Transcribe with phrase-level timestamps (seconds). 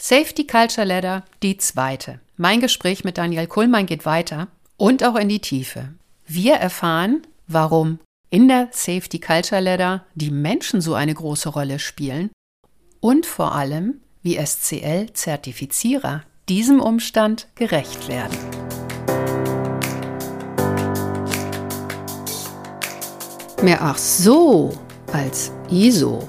[0.00, 2.20] Safety Culture Ladder, die zweite.
[2.36, 5.92] Mein Gespräch mit Daniel Kuhlmann geht weiter und auch in die Tiefe.
[6.24, 7.98] Wir erfahren, warum
[8.30, 12.30] in der Safety Culture Ladder die Menschen so eine große Rolle spielen
[13.00, 18.38] und vor allem, wie SCL-Zertifizierer diesem Umstand gerecht werden.
[23.62, 24.78] Mehr ach so
[25.12, 26.28] als ISO.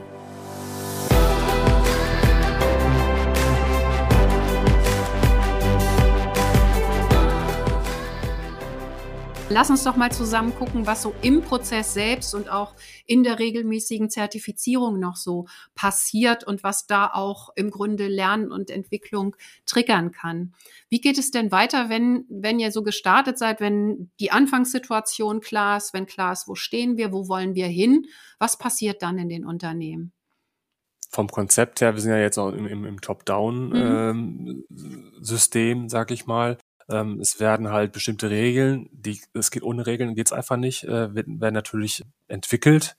[9.53, 12.73] Lass uns doch mal zusammen gucken, was so im Prozess selbst und auch
[13.05, 18.69] in der regelmäßigen Zertifizierung noch so passiert und was da auch im Grunde Lernen und
[18.69, 19.35] Entwicklung
[19.65, 20.53] triggern kann.
[20.87, 25.75] Wie geht es denn weiter, wenn, wenn ihr so gestartet seid, wenn die Anfangssituation klar
[25.75, 28.05] ist, wenn klar ist, wo stehen wir, wo wollen wir hin?
[28.39, 30.13] Was passiert dann in den Unternehmen?
[31.13, 35.83] vom Konzept her, wir sind ja jetzt auch im, im, im Top-Down-System, mhm.
[35.83, 36.57] ähm, sag ich mal.
[36.91, 41.13] Ähm, es werden halt bestimmte Regeln, die es geht ohne Regeln geht's einfach nicht, äh,
[41.15, 42.95] werden natürlich entwickelt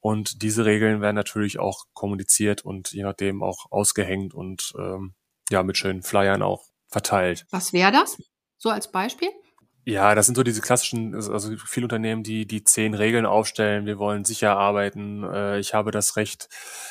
[0.00, 5.14] und diese Regeln werden natürlich auch kommuniziert und je nachdem auch ausgehängt und ähm,
[5.50, 7.46] ja mit schönen Flyern auch verteilt.
[7.50, 8.18] Was wäre das?
[8.56, 9.28] So als Beispiel?
[9.84, 13.86] Ja, das sind so diese klassischen, also viele Unternehmen, die die zehn Regeln aufstellen.
[13.86, 15.24] Wir wollen sicher arbeiten.
[15.24, 16.48] Äh, ich habe das Recht,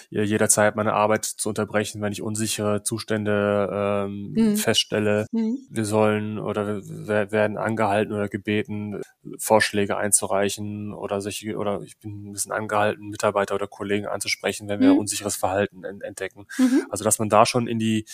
[0.10, 4.58] jederzeit meine Arbeit zu unterbrechen, wenn ich unsichere Zustände ähm, mhm.
[4.58, 5.28] feststelle.
[5.32, 5.60] Mhm.
[5.70, 9.02] Wir sollen oder wir werden angehalten oder gebeten,
[9.38, 14.80] Vorschläge einzureichen oder solche, oder ich bin ein bisschen angehalten, Mitarbeiter oder Kollegen anzusprechen, wenn
[14.80, 15.00] wir mhm.
[15.00, 16.48] unsicheres Verhalten entdecken.
[16.58, 16.88] Mhm.
[16.90, 18.06] Also dass man da schon in die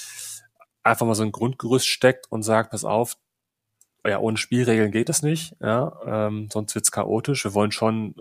[0.84, 3.18] einfach mal so ein Grundgerüst steckt und sagt, pass auf,
[4.08, 7.44] ja, ohne Spielregeln geht es nicht, ja, ähm, sonst wird's chaotisch.
[7.44, 8.16] Wir wollen schon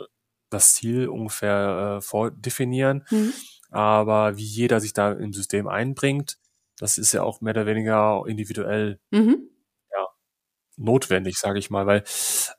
[0.50, 3.32] das Ziel ungefähr äh, vordefinieren, mhm.
[3.70, 6.38] aber wie jeder sich da im System einbringt,
[6.78, 9.48] das ist ja auch mehr oder weniger individuell mhm.
[9.92, 10.06] ja,
[10.76, 12.04] notwendig, sage ich mal, weil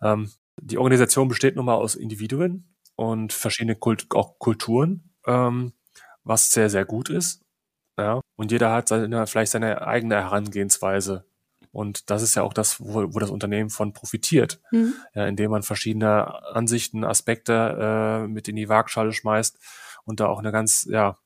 [0.02, 0.32] ähm,
[0.62, 5.74] die Organisation besteht nun mal aus Individuen und verschiedene Kult auch Kulturen, ähm,
[6.24, 7.42] was sehr, sehr gut ist.
[7.98, 11.26] Ja, und jeder hat seine, vielleicht seine eigene Herangehensweise
[11.76, 14.94] und das ist ja auch das, wo, wo das Unternehmen von profitiert, mhm.
[15.14, 19.60] ja, indem man verschiedene Ansichten, Aspekte äh, mit in die Waagschale schmeißt
[20.06, 21.18] und da auch eine ganz, ja,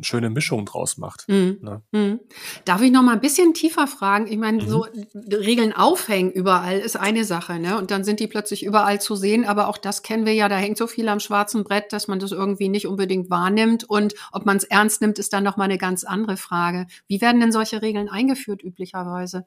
[0.00, 1.28] schöne Mischung draus macht.
[1.28, 1.58] Mhm.
[1.60, 1.82] Ne?
[1.90, 2.20] Mhm.
[2.64, 4.26] Darf ich noch mal ein bisschen tiefer fragen?
[4.26, 4.68] Ich meine, mhm.
[4.68, 7.76] so Regeln aufhängen überall ist eine Sache, ne?
[7.76, 9.44] Und dann sind die plötzlich überall zu sehen.
[9.44, 10.48] Aber auch das kennen wir ja.
[10.48, 13.84] Da hängt so viel am schwarzen Brett, dass man das irgendwie nicht unbedingt wahrnimmt.
[13.84, 16.86] Und ob man es ernst nimmt, ist dann noch mal eine ganz andere Frage.
[17.06, 19.44] Wie werden denn solche Regeln eingeführt üblicherweise?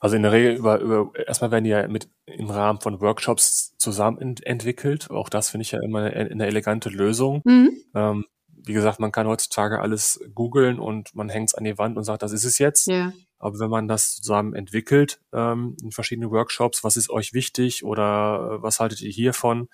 [0.00, 3.76] Also in der Regel über, über erstmal werden die ja mit im Rahmen von Workshops
[3.78, 5.10] zusammen ent entwickelt.
[5.10, 7.42] Auch das finde ich ja immer eine, eine elegante Lösung.
[7.44, 7.70] Mhm.
[7.94, 11.96] Ähm, wie gesagt, man kann heutzutage alles googeln und man hängt es an die Wand
[11.96, 12.86] und sagt, das ist es jetzt.
[12.86, 13.12] Ja.
[13.38, 18.58] Aber wenn man das zusammen entwickelt ähm, in verschiedenen Workshops, was ist euch wichtig oder
[18.58, 19.68] äh, was haltet ihr hiervon,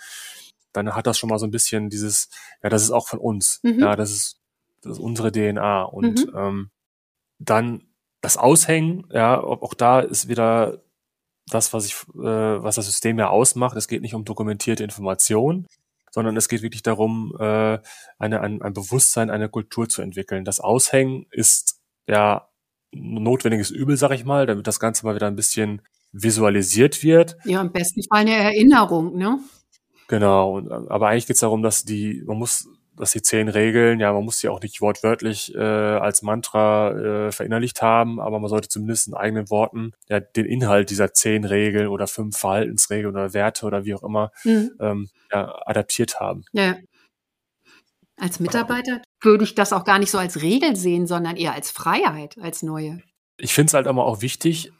[0.73, 2.29] dann hat das schon mal so ein bisschen dieses,
[2.63, 3.61] ja, das ist auch von uns.
[3.63, 3.81] Mhm.
[3.81, 4.41] Ja, das ist,
[4.83, 5.83] das ist unsere DNA.
[5.85, 6.37] Und mhm.
[6.37, 6.71] ähm,
[7.39, 7.89] dann
[8.25, 10.83] das Aushängen, ja, auch da ist wieder
[11.51, 13.77] das, was ich, äh, was das System ja ausmacht.
[13.77, 15.67] Es geht nicht um dokumentierte Information,
[16.11, 17.79] sondern es geht wirklich darum, äh,
[18.19, 20.47] eine, ein, ein Bewusstsein, eine Kultur zu entwickeln.
[20.47, 22.49] Das Aushängen ist ja
[22.95, 27.37] ein notwendiges Übel, sag ich mal, damit das Ganze mal wieder ein bisschen visualisiert wird.
[27.45, 29.39] Ja, im besten Fall eine Erinnerung, ne?
[30.09, 34.13] Genau, aber eigentlich geht es darum, dass die, man muss dass die zehn Regeln, ja,
[34.13, 36.93] man muss sie auch nicht wortwörtlich äh, als Mantra
[37.27, 41.45] äh, verinnerlicht haben, aber man sollte zumindest in eigenen Worten ja den Inhalt dieser zehn
[41.45, 44.73] Regeln oder fünf Verhaltensregeln oder Werte oder wie auch immer mhm.
[44.81, 46.45] ähm, ja, adaptiert haben.
[46.53, 46.77] Ja.
[48.17, 51.73] Als Mitarbeiter würde ich das auch gar nicht so als Regel sehen, sondern eher als
[51.73, 53.03] Freiheit, als neue.
[53.39, 54.73] Ich finde es halt immer auch wichtig,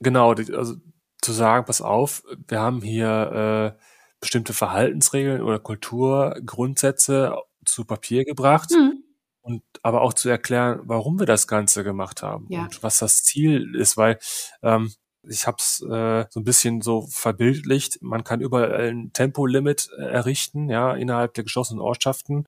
[0.00, 0.76] genau, also
[1.20, 3.82] zu sagen, pass auf, wir haben hier äh,
[4.22, 7.36] bestimmte Verhaltensregeln oder Kulturgrundsätze
[7.66, 8.70] zu Papier gebracht.
[8.70, 9.04] Mhm.
[9.42, 12.62] Und aber auch zu erklären, warum wir das Ganze gemacht haben ja.
[12.62, 14.20] und was das Ziel ist, weil
[14.62, 14.92] ähm,
[15.24, 18.00] ich habe es äh, so ein bisschen so verbildlicht.
[18.02, 22.46] Man kann überall ein Tempolimit äh, errichten, ja, innerhalb der geschlossenen Ortschaften.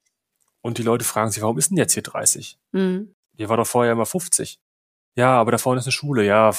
[0.63, 2.59] Und die Leute fragen sich, warum ist denn jetzt hier 30?
[2.73, 3.13] Mhm.
[3.37, 4.61] Hier war doch vorher immer 50.
[5.17, 6.25] Ja, aber da vorne ist eine Schule.
[6.25, 6.53] Ja,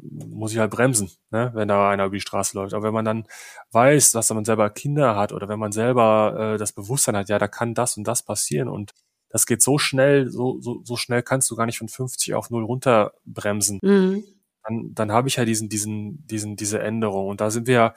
[0.00, 2.74] muss ich halt bremsen, ne, wenn da einer über die Straße läuft.
[2.74, 3.26] Aber wenn man dann
[3.72, 7.38] weiß, dass man selber Kinder hat oder wenn man selber äh, das Bewusstsein hat, ja,
[7.38, 8.92] da kann das und das passieren und
[9.30, 12.50] das geht so schnell, so, so, so schnell kannst du gar nicht von 50 auf
[12.50, 13.78] 0 runterbremsen.
[13.82, 14.24] Mhm.
[14.64, 17.28] Dann, dann habe ich ja diesen, diesen, diesen, diese Änderung.
[17.28, 17.94] Und da sind wir ja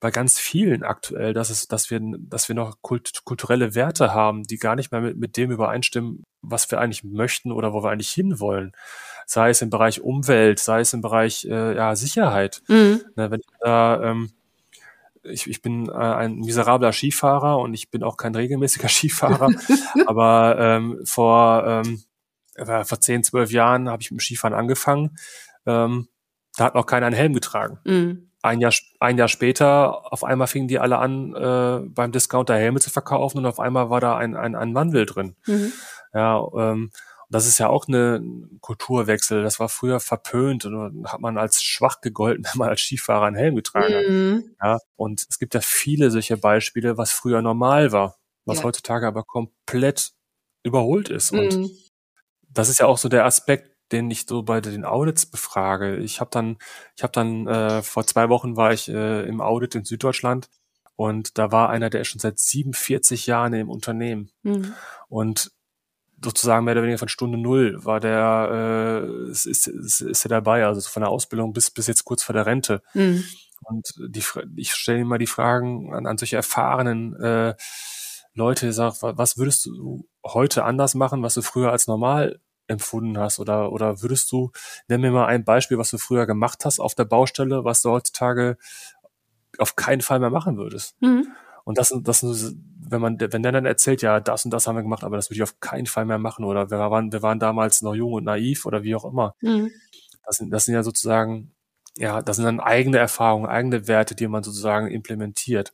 [0.00, 4.42] bei ganz vielen aktuell, dass es, dass wir, dass wir noch kult, kulturelle Werte haben,
[4.42, 7.90] die gar nicht mehr mit, mit dem übereinstimmen, was wir eigentlich möchten oder wo wir
[7.90, 8.72] eigentlich hinwollen.
[9.26, 12.62] Sei es im Bereich Umwelt, sei es im Bereich äh, ja, Sicherheit.
[12.68, 13.02] Mhm.
[13.16, 14.30] Ne, wenn ich da, ähm,
[15.22, 19.50] ich, ich bin äh, ein miserabler Skifahrer und ich bin auch kein regelmäßiger Skifahrer,
[20.06, 22.02] aber ähm, vor, ähm,
[22.54, 25.18] äh, vor zehn, zwölf Jahren habe ich mit dem Skifahren angefangen.
[25.66, 26.08] Ähm,
[26.56, 27.78] da hat noch keiner einen Helm getragen.
[27.84, 32.56] Mhm ein Jahr, ein Jahr später, auf einmal fingen die alle an, äh, beim Discounter
[32.56, 35.36] Helme zu verkaufen und auf einmal war da ein, ein, ein Wandel drin.
[35.46, 35.72] Mhm.
[36.14, 36.90] Ja, ähm,
[37.28, 38.22] das ist ja auch eine
[38.60, 39.42] Kulturwechsel.
[39.42, 43.36] Das war früher verpönt und hat man als schwach gegolten, wenn man als Skifahrer einen
[43.36, 44.54] Helm getragen mhm.
[44.58, 44.68] hat.
[44.68, 48.64] Ja, und es gibt ja viele solche Beispiele, was früher normal war, was ja.
[48.64, 50.12] heutzutage aber komplett
[50.62, 51.32] überholt ist.
[51.32, 51.38] Mhm.
[51.38, 51.70] Und
[52.48, 55.96] das ist ja auch so der Aspekt, den ich so bei den Audits befrage.
[55.96, 56.58] Ich habe dann,
[56.96, 60.48] ich habe dann äh, vor zwei Wochen war ich äh, im Audit in Süddeutschland
[60.96, 64.74] und da war einer, der ist schon seit 47 Jahren im Unternehmen mhm.
[65.08, 65.52] und
[66.26, 70.28] sozusagen mehr oder weniger von Stunde null war der äh, ist, ist, ist, ist er
[70.28, 72.82] dabei, also von der Ausbildung bis bis jetzt kurz vor der Rente.
[72.94, 73.24] Mhm.
[73.62, 74.22] Und die,
[74.56, 77.54] ich stelle immer die Fragen an, an solche erfahrenen äh,
[78.34, 83.38] Leute, sag, was würdest du heute anders machen, was du früher als normal empfunden hast?
[83.38, 84.50] Oder, oder würdest du,
[84.88, 87.90] nenn mir mal ein Beispiel, was du früher gemacht hast auf der Baustelle, was du
[87.90, 88.58] heutzutage
[89.58, 91.00] auf keinen Fall mehr machen würdest.
[91.00, 91.28] Mhm.
[91.64, 92.54] Und das, das,
[92.88, 95.28] wenn man, wenn der dann erzählt, ja, das und das haben wir gemacht, aber das
[95.28, 96.44] würde ich auf keinen Fall mehr machen.
[96.44, 99.34] Oder wir waren, wir waren damals noch jung und naiv oder wie auch immer.
[99.40, 99.70] Mhm.
[100.24, 101.52] Das sind, das sind ja sozusagen,
[101.96, 105.72] ja, das sind dann eigene Erfahrungen, eigene Werte, die man sozusagen implementiert.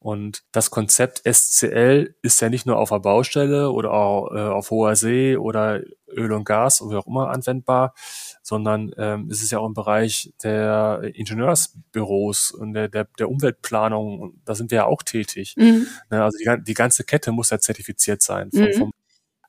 [0.00, 4.70] Und das Konzept SCL ist ja nicht nur auf der Baustelle oder auch äh, auf
[4.70, 7.94] hoher See oder Öl und Gas oder wie auch immer anwendbar,
[8.42, 14.40] sondern ähm, es ist ja auch im Bereich der Ingenieursbüros und der, der, der Umweltplanung,
[14.44, 15.54] da sind wir ja auch tätig.
[15.56, 15.86] Mhm.
[16.10, 18.50] Ne, also die, die, ganze Kette muss ja zertifiziert sein.
[18.52, 18.72] Vom, mhm.
[18.74, 18.92] vom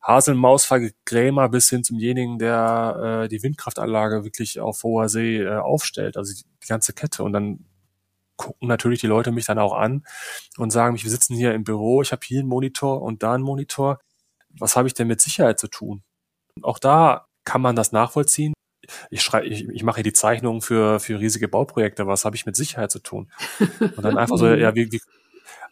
[0.01, 6.18] Haselmausvergrämer bis hin zumjenigen, der äh, die Windkraftanlage wirklich auf hoher See äh, aufstellt.
[6.18, 7.24] Also die, die ganze Kette.
[7.24, 7.66] Und dann
[8.39, 10.06] gucken natürlich die Leute mich dann auch an
[10.57, 13.33] und sagen mich, wir sitzen hier im Büro, ich habe hier einen Monitor und da
[13.33, 14.00] einen Monitor.
[14.57, 16.03] Was habe ich denn mit Sicherheit zu tun?
[16.63, 18.53] Auch da kann man das nachvollziehen.
[19.12, 22.07] Ich schreibe, ich, ich mache hier die Zeichnungen für, für riesige Bauprojekte.
[22.07, 23.30] Was habe ich mit Sicherheit zu tun?
[23.59, 25.01] Und dann einfach so, ja, wie, wie,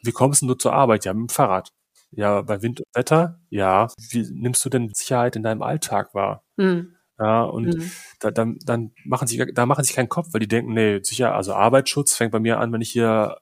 [0.03, 1.05] wie kommst du zur Arbeit?
[1.05, 1.71] Ja, mit dem Fahrrad.
[2.11, 3.39] Ja, bei Wind und Wetter?
[3.49, 3.87] Ja.
[4.09, 6.43] Wie nimmst du denn Sicherheit in deinem Alltag wahr?
[6.57, 6.96] Mhm.
[7.19, 7.91] Ja, und mhm.
[8.19, 11.33] da, dann, dann machen sich, da machen sich keinen Kopf, weil die denken, nee, sicher,
[11.33, 13.37] also Arbeitsschutz fängt bei mir an, wenn ich hier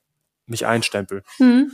[0.45, 1.24] mich einstempel.
[1.39, 1.72] Mhm.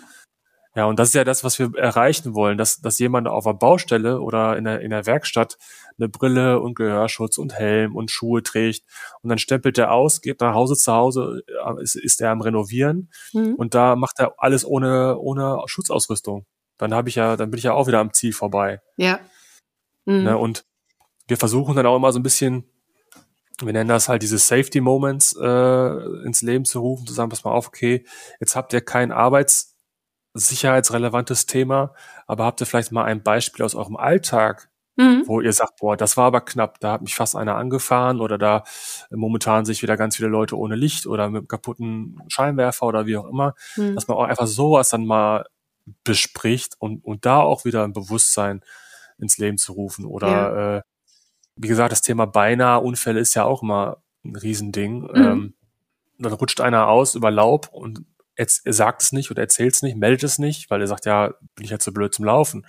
[0.74, 3.54] Ja, und das ist ja das, was wir erreichen wollen, dass, dass jemand auf der
[3.54, 5.58] Baustelle oder in der, in der Werkstatt
[5.98, 8.86] eine Brille und Gehörschutz und Helm und Schuhe trägt
[9.22, 12.40] und dann stempelt er aus, geht nach Hause zu Hause, äh, ist, ist er am
[12.40, 13.56] Renovieren mhm.
[13.56, 16.46] und da macht er alles ohne, ohne Schutzausrüstung.
[16.78, 18.82] Dann habe ich ja, dann bin ich ja auch wieder am Ziel vorbei.
[18.96, 19.20] Ja.
[20.06, 20.24] Mhm.
[20.24, 20.64] Ne, und
[21.28, 22.66] wir versuchen dann auch immer so ein bisschen,
[23.62, 27.44] wir nennen das halt diese Safety Moments äh, ins Leben zu rufen, zu sagen, pass
[27.44, 28.06] mal auf, okay,
[28.40, 31.94] jetzt habt ihr kein arbeitssicherheitsrelevantes Thema,
[32.28, 35.24] aber habt ihr vielleicht mal ein Beispiel aus eurem Alltag, mhm.
[35.28, 38.38] wo ihr sagt, boah, das war aber knapp, da hat mich fast einer angefahren oder
[38.38, 38.64] da
[39.12, 43.18] momentan sich wieder ganz viele Leute ohne Licht oder mit einem kaputten Scheinwerfer oder wie
[43.18, 43.96] auch immer, mhm.
[43.96, 45.46] dass man auch einfach sowas dann mal
[46.04, 48.62] bespricht und, und da auch wieder ein Bewusstsein
[49.18, 50.78] ins Leben zu rufen oder ja.
[50.78, 50.82] äh,
[51.62, 55.02] wie gesagt, das Thema beinahe Unfälle ist ja auch immer ein Riesending.
[55.02, 55.10] Mhm.
[55.16, 55.54] Ähm,
[56.18, 58.04] dann rutscht einer aus über Laub und
[58.36, 61.06] er, er sagt es nicht oder erzählt es nicht, meldet es nicht, weil er sagt,
[61.06, 62.66] ja, bin ich jetzt so blöd zum Laufen.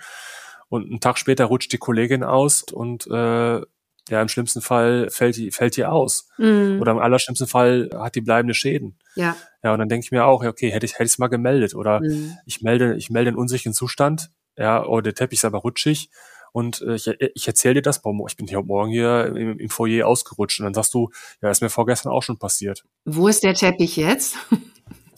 [0.69, 3.61] Und einen Tag später rutscht die Kollegin aus und äh,
[4.09, 6.29] ja, im schlimmsten Fall fällt die, fällt die aus.
[6.37, 6.79] Mhm.
[6.81, 8.97] Oder im allerschlimmsten Fall hat die bleibende Schäden.
[9.15, 9.35] Ja.
[9.63, 11.73] Ja, und dann denke ich mir auch, okay, hätte ich, hätte ich es mal gemeldet.
[11.73, 12.37] Oder mhm.
[12.45, 16.09] ich melde, ich melde einen unsicheren Zustand, ja, oder der Teppich ist aber rutschig
[16.53, 19.69] und äh, ich, ich erzähle dir das, ich bin hier heute Morgen hier im, im
[19.69, 21.09] Foyer ausgerutscht und dann sagst du,
[21.41, 22.85] ja, ist mir vorgestern auch schon passiert.
[23.05, 24.37] Wo ist der Teppich jetzt?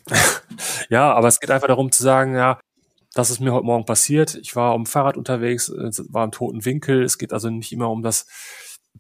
[0.90, 2.60] ja, aber es geht einfach darum zu sagen, ja,
[3.14, 4.36] das ist mir heute Morgen passiert.
[4.36, 5.72] Ich war am Fahrrad unterwegs,
[6.10, 7.04] war im toten Winkel.
[7.04, 8.28] Es geht also nicht immer um das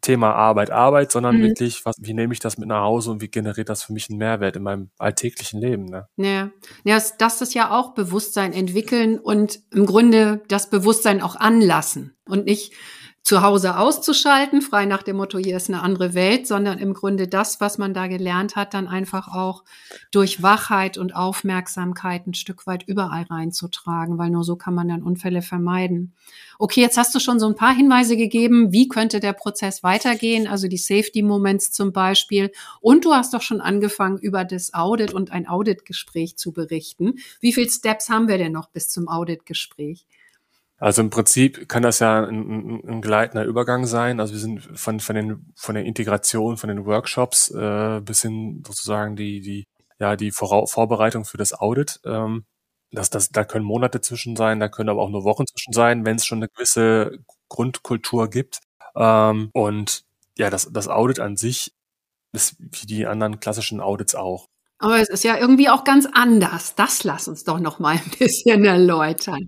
[0.05, 1.43] Thema Arbeit, Arbeit, sondern mhm.
[1.43, 4.09] wirklich, was, wie nehme ich das mit nach Hause und wie generiert das für mich
[4.09, 5.85] einen Mehrwert in meinem alltäglichen Leben?
[5.85, 6.07] Ne?
[6.17, 6.51] Ja,
[6.83, 12.45] ja das ist ja auch Bewusstsein entwickeln und im Grunde das Bewusstsein auch anlassen und
[12.45, 12.73] nicht
[13.25, 17.27] zu Hause auszuschalten, frei nach dem Motto, hier ist eine andere Welt, sondern im Grunde
[17.27, 19.63] das, was man da gelernt hat, dann einfach auch
[20.11, 25.01] durch Wachheit und Aufmerksamkeit ein Stück weit überall reinzutragen, weil nur so kann man dann
[25.01, 26.13] Unfälle vermeiden.
[26.59, 30.45] Okay, jetzt hast du schon so ein paar Hinweise gegeben, wie könnte der Prozess weitergehen,
[30.45, 32.51] also die Safety Moments zum Beispiel.
[32.79, 37.15] Und du hast doch schon angefangen, über das Audit und ein Auditgespräch zu berichten.
[37.39, 40.05] Wie viele Steps haben wir denn noch bis zum Auditgespräch?
[40.77, 44.19] Also im Prinzip kann das ja ein, ein, gleitender Übergang sein.
[44.19, 48.61] Also wir sind von, von, den, von der Integration, von den Workshops äh, bis hin
[48.65, 49.67] sozusagen die, die,
[49.99, 52.01] ja, die Vorau Vorbereitung für das Audit.
[52.05, 52.45] Ähm,
[52.91, 56.05] das, das, da können Monate zwischen sein, da können aber auch nur Wochen zwischen sein,
[56.05, 58.59] wenn es schon eine gewisse Grundkultur gibt.
[58.95, 60.03] Ähm, und
[60.37, 61.73] ja, das, das Audit an sich
[62.33, 64.47] ist wie die anderen klassischen Audits auch.
[64.77, 66.75] Aber es ist ja irgendwie auch ganz anders.
[66.75, 69.47] Das lass uns doch noch mal ein bisschen erläutern.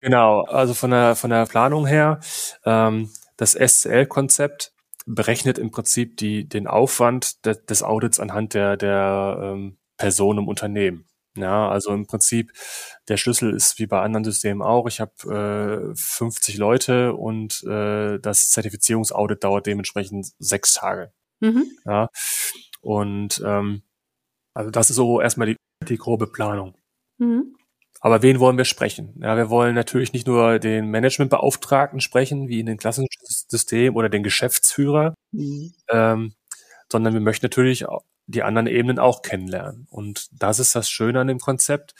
[0.00, 2.20] Genau, also von der, von der Planung her,
[2.64, 4.72] ähm, das SCL-Konzept
[5.06, 10.48] berechnet im Prinzip die, den Aufwand de, des Audits anhand der, der ähm, Person im
[10.48, 11.06] Unternehmen.
[11.36, 12.52] Ja, also im Prinzip
[13.08, 14.86] der Schlüssel ist wie bei anderen Systemen auch.
[14.88, 21.12] Ich habe äh, 50 Leute und äh, das Zertifizierungsaudit dauert dementsprechend sechs Tage.
[21.40, 21.64] Mhm.
[21.84, 22.08] Ja,
[22.80, 23.82] und ähm,
[24.54, 25.56] also das ist so erstmal die,
[25.88, 26.74] die grobe Planung.
[27.18, 27.57] Mhm.
[28.00, 29.14] Aber wen wollen wir sprechen?
[29.20, 33.08] Ja, wir wollen natürlich nicht nur den Managementbeauftragten sprechen, wie in den klassischen
[33.48, 35.72] System oder den Geschäftsführer, mhm.
[35.90, 36.32] ähm,
[36.90, 37.84] sondern wir möchten natürlich
[38.26, 39.86] die anderen Ebenen auch kennenlernen.
[39.90, 41.94] Und das ist das Schöne an dem Konzept.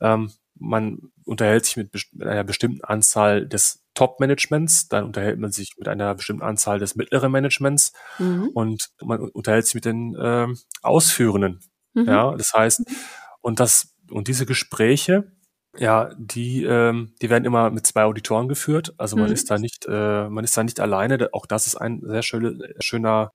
[0.00, 5.74] Ähm, man unterhält sich mit, mit einer bestimmten Anzahl des Top-Managements, dann unterhält man sich
[5.76, 8.48] mit einer bestimmten Anzahl des mittleren Managements mhm.
[8.54, 11.60] und man unterhält sich mit den ähm, Ausführenden.
[11.94, 12.06] Mhm.
[12.06, 12.96] Ja, das heißt, mhm.
[13.40, 15.32] und das und diese Gespräche
[15.78, 18.94] ja, die, ähm, die werden immer mit zwei Auditoren geführt.
[18.98, 19.32] Also man mhm.
[19.32, 21.30] ist da nicht, äh, man ist da nicht alleine.
[21.32, 23.32] Auch das ist ein sehr schöne, schöner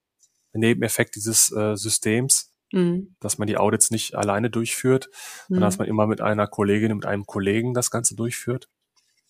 [0.54, 3.16] Nebeneffekt dieses äh, Systems, mhm.
[3.20, 5.56] dass man die Audits nicht alleine durchführt, mhm.
[5.56, 8.68] sondern dass man immer mit einer Kollegin, mit einem Kollegen das Ganze durchführt.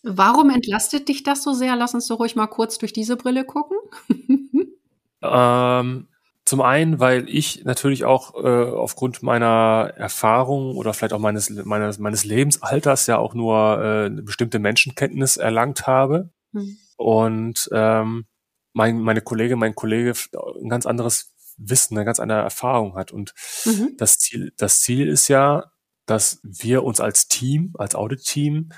[0.03, 1.75] Warum entlastet dich das so sehr?
[1.75, 3.77] Lass uns doch ruhig mal kurz durch diese Brille gucken.
[5.21, 6.07] ähm,
[6.47, 11.99] zum einen, weil ich natürlich auch äh, aufgrund meiner Erfahrung oder vielleicht auch meines, meines,
[11.99, 16.29] meines Lebensalters ja auch nur äh, eine bestimmte Menschenkenntnis erlangt habe.
[16.53, 16.77] Mhm.
[16.95, 18.27] Und ähm,
[18.71, 20.13] mein, meine Kollegin, mein Kollege
[20.61, 23.11] ein ganz anderes Wissen, eine ganz andere Erfahrung hat.
[23.11, 23.33] Und
[23.65, 23.95] mhm.
[23.97, 25.71] das Ziel, das Ziel ist ja,
[26.05, 28.69] dass wir uns als Team, als Audit-Team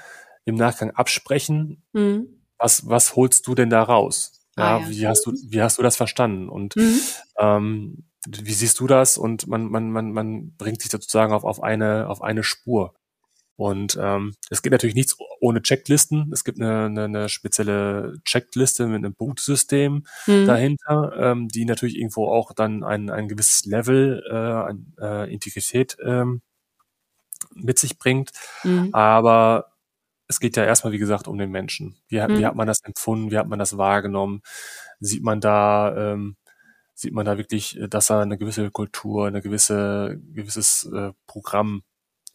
[0.45, 2.41] im Nachgang absprechen, mhm.
[2.57, 4.38] was, was holst du denn da raus?
[4.59, 6.49] Ja, ah, ja, wie hast du, wie hast du das verstanden?
[6.49, 6.99] Und mhm.
[7.37, 9.17] ähm, wie siehst du das?
[9.17, 12.93] Und man, man, man, man bringt sich sozusagen auf, auf eine, auf eine Spur.
[13.55, 16.31] Und ähm, es geht natürlich nichts ohne Checklisten.
[16.31, 20.45] Es gibt eine, eine, eine spezielle Checkliste mit einem Punktesystem mhm.
[20.45, 25.97] dahinter, ähm, die natürlich irgendwo auch dann ein, ein gewisses Level äh, an äh, Integrität
[26.05, 26.41] ähm,
[27.53, 28.31] mit sich bringt.
[28.63, 28.89] Mhm.
[28.93, 29.68] Aber
[30.29, 31.97] es geht ja erstmal, wie gesagt, um den Menschen.
[32.07, 32.37] Wie, mhm.
[32.37, 33.31] wie hat man das empfunden?
[33.31, 34.41] Wie hat man das wahrgenommen?
[34.99, 36.37] Sieht man da, ähm,
[36.93, 41.81] sieht man da wirklich, dass da eine gewisse Kultur, eine gewisse, gewisses äh, Programm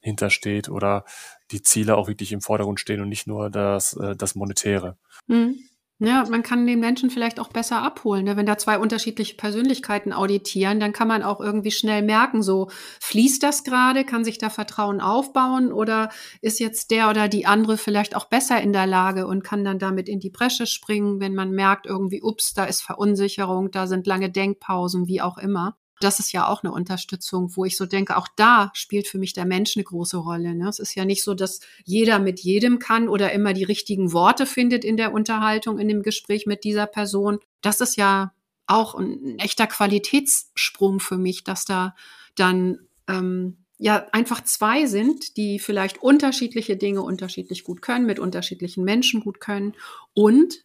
[0.01, 1.05] hintersteht oder
[1.53, 4.99] die Ziele auch wirklich im Vordergrund stehen und nicht nur das, äh, das Monetäre.
[5.29, 5.57] Mhm.
[6.01, 8.25] Ja, man kann den Menschen vielleicht auch besser abholen.
[8.25, 8.37] Ne?
[8.37, 12.69] Wenn da zwei unterschiedliche Persönlichkeiten auditieren, dann kann man auch irgendwie schnell merken, so
[13.01, 16.11] fließt das gerade, kann sich da Vertrauen aufbauen oder
[16.41, 19.79] ist jetzt der oder die andere vielleicht auch besser in der Lage und kann dann
[19.79, 24.07] damit in die Bresche springen, wenn man merkt irgendwie, ups, da ist Verunsicherung, da sind
[24.09, 28.17] lange Denkpausen, wie auch immer das ist ja auch eine Unterstützung, wo ich so denke,
[28.17, 30.55] auch da spielt für mich der Mensch eine große Rolle.
[30.55, 30.69] Ne?
[30.69, 34.47] Es ist ja nicht so, dass jeder mit jedem kann oder immer die richtigen Worte
[34.47, 37.39] findet in der Unterhaltung, in dem Gespräch mit dieser Person.
[37.61, 38.33] Das ist ja
[38.67, 41.95] auch ein, echter Qualitätssprung für mich, dass da
[42.35, 48.85] dann ähm, ja einfach zwei sind, die vielleicht unterschiedliche Dinge unterschiedlich gut können, mit unterschiedlichen
[48.85, 49.75] Menschen gut können
[50.15, 50.65] und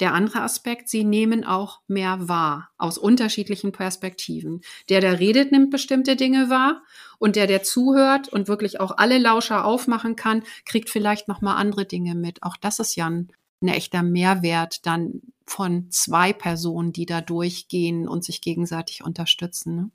[0.00, 4.62] der andere Aspekt, sie nehmen auch mehr wahr aus unterschiedlichen Perspektiven.
[4.88, 6.82] Der, der redet, nimmt bestimmte Dinge wahr
[7.18, 11.54] und der, der zuhört und wirklich auch alle Lauscher aufmachen kann, kriegt vielleicht noch mal
[11.54, 12.42] andere Dinge mit.
[12.42, 13.28] Auch das ist ja ein,
[13.62, 19.76] ein echter Mehrwert dann von zwei Personen, die da durchgehen und sich gegenseitig unterstützen.
[19.76, 19.90] Ne?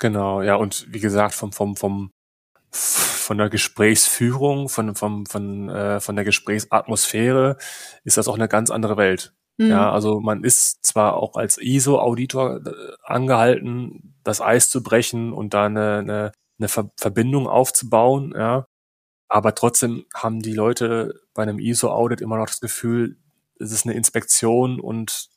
[0.00, 2.10] Genau, ja und wie gesagt vom vom vom
[2.72, 7.56] von der Gesprächsführung, von, von, von, äh, von der Gesprächsatmosphäre
[8.04, 9.32] ist das auch eine ganz andere Welt.
[9.56, 9.70] Mhm.
[9.70, 12.72] Ja, also man ist zwar auch als ISO-Auditor äh,
[13.02, 18.66] angehalten, das Eis zu brechen und da eine, eine, eine Ver Verbindung aufzubauen, ja,
[19.28, 23.16] aber trotzdem haben die Leute bei einem ISO-Audit immer noch das Gefühl,
[23.58, 25.28] es ist eine Inspektion und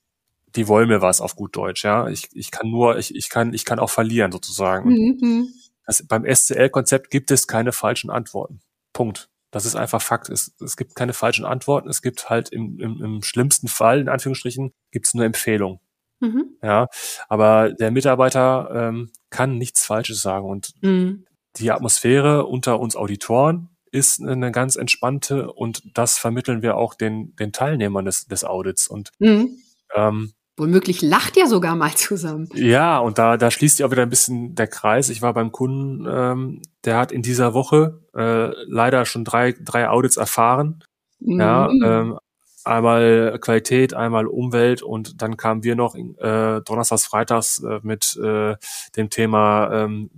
[0.56, 2.08] die wollen mir was auf gut Deutsch, ja.
[2.08, 4.90] Ich, ich kann nur, ich, ich kann, ich kann auch verlieren sozusagen.
[4.90, 5.54] Mhm.
[5.86, 8.62] Das, beim SCL-Konzept gibt es keine falschen Antworten.
[8.94, 9.30] Punkt.
[9.52, 10.30] Das ist einfach Fakt.
[10.30, 11.88] Es, es gibt keine falschen Antworten.
[11.88, 15.80] Es gibt halt im, im, im schlimmsten Fall, in Anführungsstrichen, gibt es nur Empfehlungen.
[16.24, 16.58] Mhm.
[16.63, 16.88] Ja,
[17.28, 21.25] aber der Mitarbeiter ähm, kann nichts Falsches sagen und mhm.
[21.58, 27.36] die Atmosphäre unter uns Auditoren ist eine ganz entspannte und das vermitteln wir auch den,
[27.36, 29.58] den Teilnehmern des, des Audits und mhm.
[29.94, 32.48] ähm, Womöglich lacht ihr sogar mal zusammen.
[32.54, 35.10] Ja, und da, da schließt sich auch wieder ein bisschen der Kreis.
[35.10, 39.90] Ich war beim Kunden, ähm, der hat in dieser Woche äh, leider schon drei, drei
[39.90, 40.84] Audits erfahren.
[41.20, 41.40] Mhm.
[41.40, 42.20] Ja, ähm,
[42.64, 48.56] einmal Qualität, einmal Umwelt und dann kamen wir noch äh, donnerstags, freitags äh, mit äh,
[48.96, 50.10] dem Thema ähm,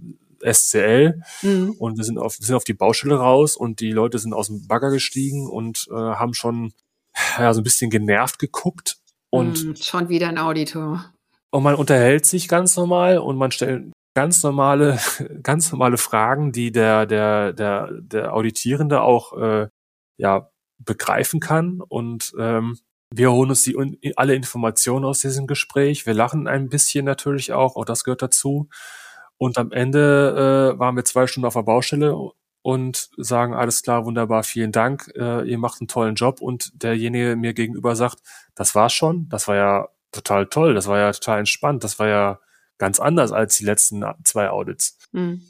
[0.44, 1.76] SCL mhm.
[1.80, 4.48] und wir sind auf, wir sind auf die Baustelle raus und die Leute sind aus
[4.48, 6.74] dem Bagger gestiegen und äh, haben schon
[7.40, 8.98] ja, so ein bisschen genervt geguckt
[9.36, 11.14] und hm, schon wieder ein Auditor.
[11.52, 15.00] Und man unterhält sich ganz normal und man stellt ganz normale,
[15.44, 19.68] ganz normale Fragen, die der, der, der, der Auditierende auch äh,
[20.18, 20.50] ja,
[20.80, 21.82] begreifen kann.
[21.82, 22.78] Und ähm,
[23.14, 26.06] wir holen uns die alle Informationen aus diesem Gespräch.
[26.06, 28.68] Wir lachen ein bisschen natürlich auch, auch das gehört dazu.
[29.38, 32.16] Und am Ende äh, waren wir zwei Stunden auf der Baustelle
[32.66, 37.36] und sagen, alles klar, wunderbar, vielen Dank, äh, ihr macht einen tollen Job und derjenige
[37.36, 38.24] mir gegenüber sagt,
[38.56, 42.08] das war's schon, das war ja total toll, das war ja total entspannt, das war
[42.08, 42.40] ja
[42.80, 44.98] ganz anders als die letzten zwei Audits.
[45.12, 45.44] Mhm.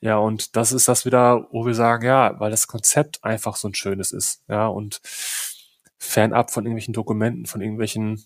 [0.00, 3.68] Ja, und das ist das wieder, wo wir sagen, ja, weil das Konzept einfach so
[3.68, 5.00] ein schönes ist, ja, und
[5.96, 8.22] fernab von irgendwelchen Dokumenten, von irgendwelchen,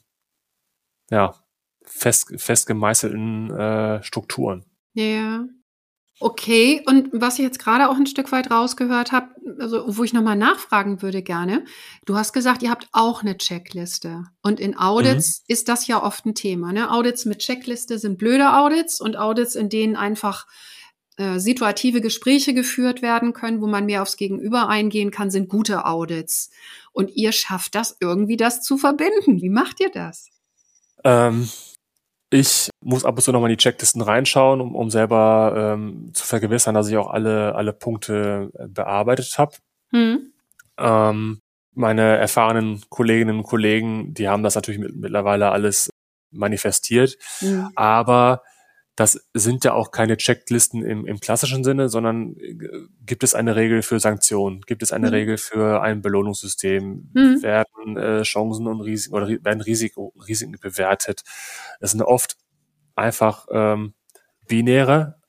[1.08, 1.36] ja,
[1.84, 4.64] fest, fest gemeißelten äh, Strukturen.
[4.94, 5.44] Ja,
[6.20, 9.28] Okay, und was ich jetzt gerade auch ein Stück weit rausgehört habe,
[9.60, 11.64] also wo ich nochmal nachfragen würde gerne,
[12.06, 14.24] du hast gesagt, ihr habt auch eine Checkliste.
[14.42, 15.52] Und in Audits mhm.
[15.52, 16.72] ist das ja oft ein Thema.
[16.72, 16.90] Ne?
[16.90, 20.46] Audits mit Checkliste sind blöde Audits und Audits, in denen einfach
[21.18, 25.84] äh, situative Gespräche geführt werden können, wo man mehr aufs Gegenüber eingehen kann, sind gute
[25.84, 26.50] Audits.
[26.92, 29.40] Und ihr schafft das irgendwie, das zu verbinden.
[29.40, 30.30] Wie macht ihr das?
[31.04, 31.48] Ähm,
[32.30, 36.26] ich muss ab und zu nochmal in die Checklisten reinschauen, um, um selber ähm, zu
[36.26, 39.56] vergewissern, dass ich auch alle, alle Punkte äh, bearbeitet habe.
[39.90, 40.32] Hm.
[40.78, 41.40] Ähm,
[41.74, 45.90] meine erfahrenen Kolleginnen und Kollegen, die haben das natürlich mit, mittlerweile alles
[46.30, 47.16] manifestiert.
[47.38, 47.70] Hm.
[47.74, 48.42] Aber
[48.98, 52.56] das sind ja auch keine Checklisten im, im klassischen Sinne, sondern äh,
[53.06, 55.12] gibt es eine Regel für Sanktionen, gibt es eine mhm.
[55.12, 57.42] Regel für ein Belohnungssystem, mhm.
[57.42, 61.22] werden äh, Chancen und Risiken oder werden Risiko, Risiken bewertet.
[61.78, 62.36] Das sind oft
[62.96, 63.94] einfach ähm,
[64.48, 65.20] binäre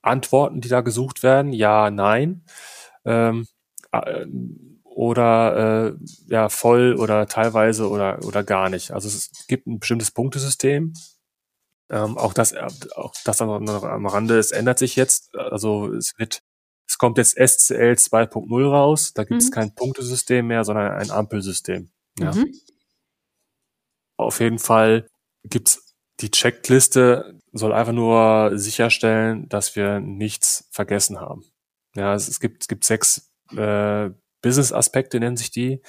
[0.00, 2.46] Antworten, die da gesucht werden, ja, nein.
[3.04, 3.46] Ähm,
[3.92, 4.24] äh,
[4.84, 5.96] oder äh,
[6.28, 8.92] ja voll oder teilweise oder oder gar nicht.
[8.92, 10.94] Also es gibt ein bestimmtes Punktesystem,
[11.90, 15.34] ähm, auch das, äh, auch das am, am Rande, es ändert sich jetzt.
[15.34, 16.42] Also es wird,
[16.88, 19.12] es kommt jetzt SCL 2.0 raus.
[19.14, 19.54] Da gibt es mhm.
[19.54, 21.90] kein Punktesystem mehr, sondern ein Ampelsystem.
[22.18, 22.32] Ja.
[22.32, 22.52] Mhm.
[24.16, 25.08] Auf jeden Fall
[25.44, 31.44] gibt's die Checkliste soll einfach nur sicherstellen, dass wir nichts vergessen haben.
[31.94, 34.10] Ja, es, es gibt es gibt sechs äh,
[34.42, 35.82] Business-Aspekte nennen sich die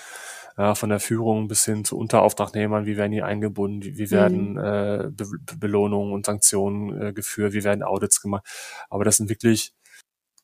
[0.58, 4.54] ja, von der Führung bis hin zu Unterauftragnehmern, wie werden die eingebunden, wie, wie werden
[4.54, 4.58] mhm.
[4.58, 5.26] äh, Be
[5.58, 8.46] Belohnungen und Sanktionen äh, geführt, wie werden Audits gemacht.
[8.90, 9.74] Aber das sind wirklich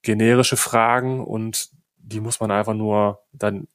[0.03, 3.67] generische Fragen und die muss man einfach nur dann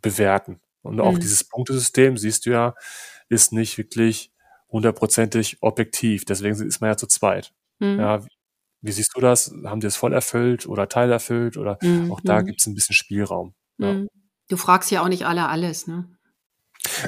[0.00, 0.60] bewerten.
[0.82, 1.20] Und auch mhm.
[1.20, 2.74] dieses Punktesystem, siehst du ja,
[3.28, 4.32] ist nicht wirklich
[4.70, 6.24] hundertprozentig objektiv.
[6.24, 7.52] Deswegen ist man ja zu zweit.
[7.78, 7.98] Mhm.
[7.98, 8.24] Ja,
[8.80, 9.54] wie siehst du das?
[9.64, 11.56] Haben die es voll erfüllt oder teilerfüllt?
[11.56, 12.12] Oder mhm.
[12.12, 12.46] auch da mhm.
[12.46, 13.54] gibt es ein bisschen Spielraum.
[13.78, 14.04] Ja.
[14.48, 16.08] Du fragst ja auch nicht alle alles, ne?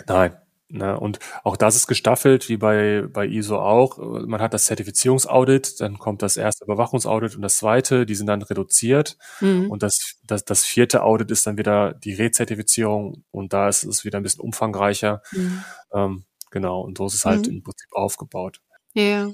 [0.07, 0.37] Nein.
[0.69, 3.99] Ne, und auch das ist gestaffelt, wie bei, bei ISO auch.
[3.99, 8.43] Man hat das Zertifizierungsaudit, dann kommt das erste Überwachungsaudit und das zweite, die sind dann
[8.43, 9.17] reduziert.
[9.41, 9.71] Mhm.
[9.71, 14.05] Und das, das, das vierte Audit ist dann wieder die Rezertifizierung und da ist es
[14.05, 15.23] wieder ein bisschen umfangreicher.
[15.31, 15.65] Mhm.
[15.95, 17.59] Ähm, genau, und so ist es halt mhm.
[17.59, 18.61] im Prinzip aufgebaut.
[18.93, 19.31] Ja.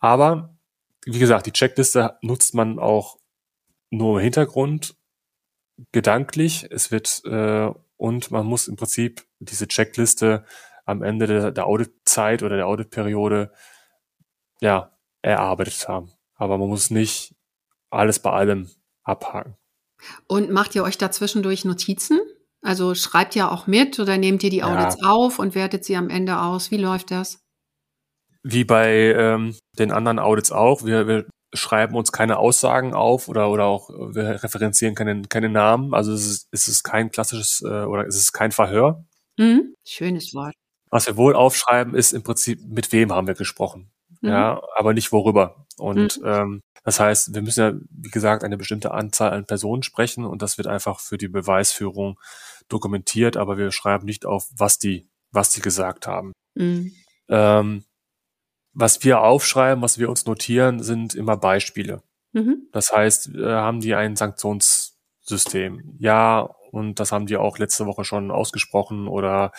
[0.00, 0.56] Aber,
[1.04, 3.18] wie gesagt, die Checkliste nutzt man auch
[3.90, 4.96] nur im Hintergrund
[5.92, 6.66] gedanklich.
[6.70, 10.44] Es wird äh, und man muss im Prinzip diese Checkliste
[10.84, 13.52] am Ende der, der Auditzeit oder der Auditperiode
[14.60, 16.12] ja erarbeitet haben.
[16.34, 17.34] Aber man muss nicht
[17.90, 18.70] alles bei allem
[19.04, 19.56] abhaken.
[20.26, 22.20] Und macht ihr euch da zwischendurch Notizen?
[22.60, 25.08] Also schreibt ihr auch mit oder nehmt ihr die Audits ja.
[25.08, 26.70] auf und wertet sie am Ende aus?
[26.70, 27.40] Wie läuft das?
[28.42, 30.84] Wie bei ähm, den anderen Audits auch.
[30.84, 35.94] Wir, wir schreiben uns keine Aussagen auf oder oder auch wir referenzieren keine keine Namen.
[35.94, 39.04] Also es ist, es ist kein klassisches äh, oder es ist kein Verhör.
[39.38, 39.74] Mhm.
[39.84, 40.54] Schönes Wort.
[40.90, 43.90] Was wir wohl aufschreiben, ist im Prinzip, mit wem haben wir gesprochen.
[44.20, 44.28] Mhm.
[44.28, 45.66] Ja, aber nicht worüber.
[45.78, 46.26] Und mhm.
[46.26, 50.42] ähm, das heißt, wir müssen ja, wie gesagt, eine bestimmte Anzahl an Personen sprechen und
[50.42, 52.18] das wird einfach für die Beweisführung
[52.68, 56.32] dokumentiert, aber wir schreiben nicht auf, was die, was die gesagt haben.
[56.54, 56.92] Mhm.
[57.28, 57.84] Ähm,
[58.74, 62.02] was wir aufschreiben, was wir uns notieren, sind immer Beispiele.
[62.32, 62.68] Mhm.
[62.72, 65.96] Das heißt, äh, haben die ein Sanktionssystem?
[65.98, 69.52] Ja, und das haben die auch letzte Woche schon ausgesprochen oder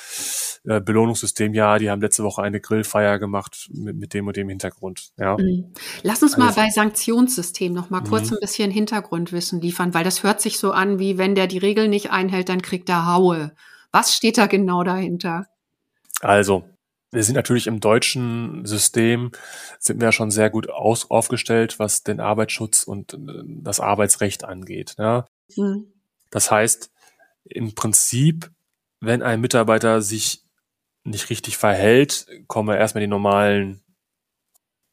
[0.63, 4.49] äh, Belohnungssystem, ja, die haben letzte Woche eine Grillfeier gemacht mit, mit dem und dem
[4.49, 5.11] Hintergrund.
[5.17, 5.37] Ja.
[5.37, 5.73] Mhm.
[6.01, 8.37] Lass uns also, mal bei Sanktionssystem noch mal kurz mhm.
[8.37, 11.91] ein bisschen Hintergrundwissen liefern, weil das hört sich so an, wie wenn der die Regeln
[11.91, 13.51] nicht einhält, dann kriegt er Haue.
[13.91, 15.45] Was steht da genau dahinter?
[16.21, 16.63] Also,
[17.13, 19.31] wir sind natürlich im deutschen System,
[19.79, 24.43] sind wir ja schon sehr gut aus, aufgestellt, was den Arbeitsschutz und äh, das Arbeitsrecht
[24.43, 24.95] angeht.
[24.97, 25.27] Ja.
[25.55, 25.87] Mhm.
[26.31, 26.91] Das heißt,
[27.45, 28.49] im Prinzip,
[28.99, 30.43] wenn ein Mitarbeiter sich
[31.03, 33.83] nicht richtig verhält, kommen erstmal die normalen,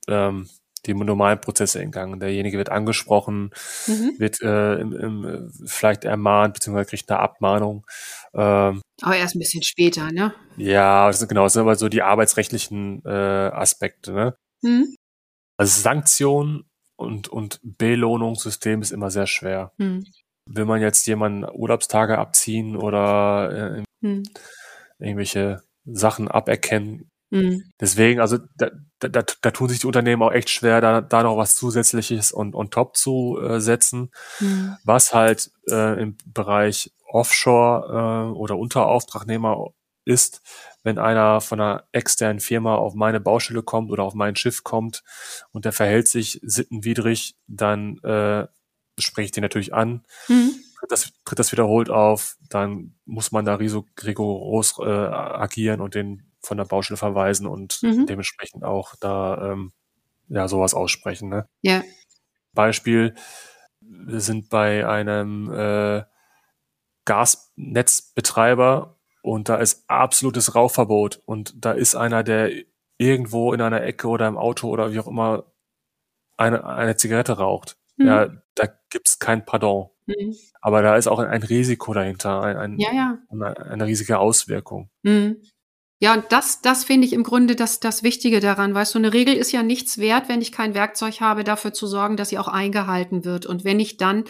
[0.08, 0.48] ähm,
[0.86, 2.20] die normalen Prozesse in Gang.
[2.20, 3.50] Derjenige wird angesprochen,
[3.86, 4.14] mhm.
[4.18, 7.86] wird äh, im, im, vielleicht ermahnt, beziehungsweise kriegt eine Abmahnung.
[8.34, 10.34] Ähm, aber erst ein bisschen später, ne?
[10.56, 14.36] Ja, das sind, genau, das sind aber so die arbeitsrechtlichen äh, Aspekte, ne?
[14.62, 14.94] Mhm.
[15.56, 16.64] Also Sanktion
[16.96, 19.72] und, und Belohnungssystem ist immer sehr schwer.
[19.78, 20.04] Mhm
[20.46, 24.22] will man jetzt jemanden Urlaubstage abziehen oder äh, hm.
[24.98, 27.08] irgendwelche Sachen aberkennen.
[27.30, 27.64] Hm.
[27.80, 31.36] Deswegen, also da, da, da, tun sich die Unternehmen auch echt schwer, da, da noch
[31.36, 34.76] was Zusätzliches und on top zu äh, setzen, hm.
[34.84, 39.68] was halt äh, im Bereich Offshore äh, oder Unterauftragnehmer
[40.04, 40.42] ist,
[40.82, 45.02] wenn einer von einer externen Firma auf meine Baustelle kommt oder auf mein Schiff kommt
[45.52, 48.46] und der verhält sich sittenwidrig, dann äh,
[48.98, 50.04] spreche ich den natürlich an.
[50.28, 50.52] Mhm.
[50.78, 56.29] Tritt, das, tritt das wiederholt auf, dann muss man da rigoros äh, agieren und den
[56.42, 58.06] von der Baustelle verweisen und mhm.
[58.06, 59.72] dementsprechend auch da ähm,
[60.28, 61.28] ja sowas aussprechen.
[61.28, 61.46] Ne?
[61.62, 61.82] Ja.
[62.52, 63.14] Beispiel,
[63.80, 66.02] wir sind bei einem äh,
[67.04, 72.50] Gasnetzbetreiber und da ist absolutes Rauchverbot und da ist einer, der
[72.98, 75.44] irgendwo in einer Ecke oder im Auto oder wie auch immer
[76.36, 77.76] eine, eine Zigarette raucht.
[77.96, 78.06] Mhm.
[78.06, 79.90] Ja, da gibt's kein Pardon.
[80.06, 80.34] Mhm.
[80.60, 83.18] Aber da ist auch ein, Risiko dahinter, ein, ein, ja, ja.
[83.28, 84.90] Eine, eine, riesige Auswirkung.
[85.02, 85.42] Mhm.
[86.02, 88.74] Ja, und das, das finde ich im Grunde das, das Wichtige daran.
[88.74, 91.86] Weißt du, eine Regel ist ja nichts wert, wenn ich kein Werkzeug habe, dafür zu
[91.86, 93.44] sorgen, dass sie auch eingehalten wird.
[93.44, 94.24] Und wenn ich dann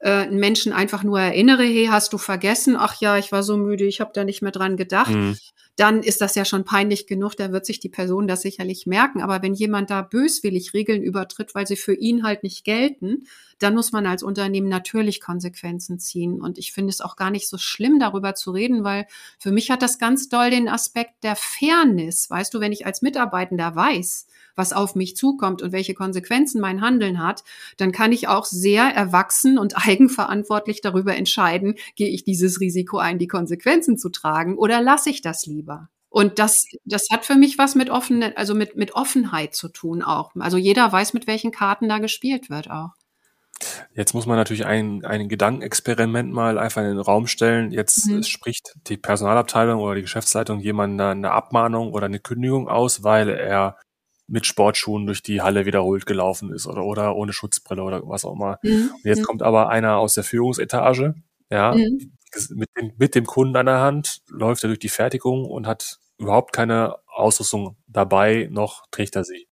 [0.00, 2.74] äh, einen Menschen einfach nur erinnere, hey, hast du vergessen?
[2.74, 5.10] Ach ja, ich war so müde, ich habe da nicht mehr dran gedacht.
[5.10, 5.36] Mhm
[5.80, 9.22] dann ist das ja schon peinlich genug, da wird sich die Person das sicherlich merken.
[9.22, 13.24] Aber wenn jemand da böswillig Regeln übertritt, weil sie für ihn halt nicht gelten,
[13.58, 16.38] dann muss man als Unternehmen natürlich Konsequenzen ziehen.
[16.38, 19.06] Und ich finde es auch gar nicht so schlimm, darüber zu reden, weil
[19.38, 22.28] für mich hat das ganz doll den Aspekt der Fairness.
[22.30, 26.80] Weißt du, wenn ich als Mitarbeitender weiß, was auf mich zukommt und welche Konsequenzen mein
[26.80, 27.44] Handeln hat,
[27.76, 33.18] dann kann ich auch sehr erwachsen und eigenverantwortlich darüber entscheiden, gehe ich dieses Risiko ein,
[33.18, 35.88] die Konsequenzen zu tragen oder lasse ich das lieber.
[36.10, 40.02] Und das, das hat für mich was mit offenen, also mit, mit Offenheit zu tun
[40.02, 40.32] auch.
[40.40, 42.90] Also jeder weiß, mit welchen Karten da gespielt wird auch.
[43.94, 47.72] Jetzt muss man natürlich ein, ein Gedankenexperiment mal einfach in den Raum stellen.
[47.72, 48.22] Jetzt mhm.
[48.22, 53.76] spricht die Personalabteilung oder die Geschäftsleitung jemandem eine Abmahnung oder eine Kündigung aus, weil er
[54.30, 58.34] mit Sportschuhen durch die Halle wiederholt gelaufen ist oder, oder ohne Schutzbrille oder was auch
[58.34, 58.58] immer.
[58.62, 58.90] Mhm.
[58.94, 59.24] Und jetzt mhm.
[59.24, 61.14] kommt aber einer aus der Führungsetage,
[61.50, 62.12] ja, mhm.
[62.50, 65.98] mit, dem, mit dem Kunden an der Hand, läuft er durch die Fertigung und hat
[66.16, 69.48] überhaupt keine Ausrüstung dabei, noch trägt er sie.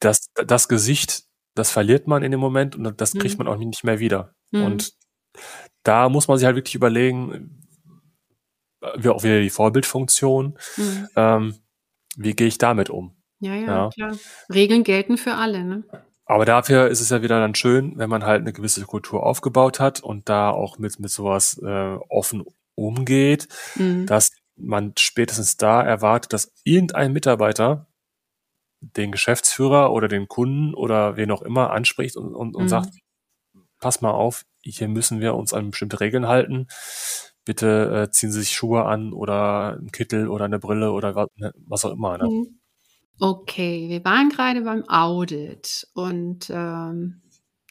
[0.00, 3.44] Das, das Gesicht, das verliert man in dem Moment und das kriegt mhm.
[3.44, 4.34] man auch nicht mehr wieder.
[4.50, 4.64] Mhm.
[4.64, 4.92] Und
[5.82, 7.62] da muss man sich halt wirklich überlegen,
[8.96, 11.08] wie auch wieder die Vorbildfunktion, mhm.
[11.16, 11.54] ähm,
[12.16, 13.16] wie gehe ich damit um?
[13.40, 14.16] Ja, ja, ja, klar.
[14.52, 15.84] Regeln gelten für alle, ne?
[16.24, 19.80] Aber dafür ist es ja wieder dann schön, wenn man halt eine gewisse Kultur aufgebaut
[19.80, 24.06] hat und da auch mit, mit sowas äh, offen umgeht, mhm.
[24.06, 27.86] dass man spätestens da erwartet, dass irgendein Mitarbeiter
[28.82, 32.68] den Geschäftsführer oder den Kunden oder wen auch immer anspricht und, und, und mhm.
[32.68, 32.94] sagt,
[33.80, 36.66] pass mal auf, hier müssen wir uns an bestimmte Regeln halten.
[37.44, 41.28] Bitte äh, ziehen Sie sich Schuhe an oder einen Kittel oder eine Brille oder was,
[41.36, 42.18] ne, was auch immer.
[42.18, 42.28] Ne?
[42.28, 42.58] Mhm.
[43.18, 47.22] Okay, wir waren gerade beim Audit und ähm,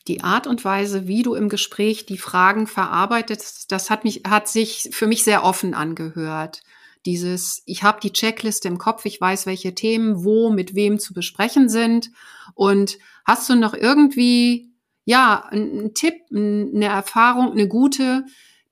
[0.08, 4.48] die Art und Weise, wie du im Gespräch die Fragen verarbeitest, das hat mich hat
[4.48, 6.62] sich für mich sehr offen angehört.
[7.06, 11.14] Dieses, ich habe die Checkliste im Kopf, ich weiß, welche Themen wo mit wem zu
[11.14, 12.12] besprechen sind.
[12.54, 14.72] Und hast du noch irgendwie,
[15.06, 18.26] ja, einen Tipp, eine Erfahrung, eine gute,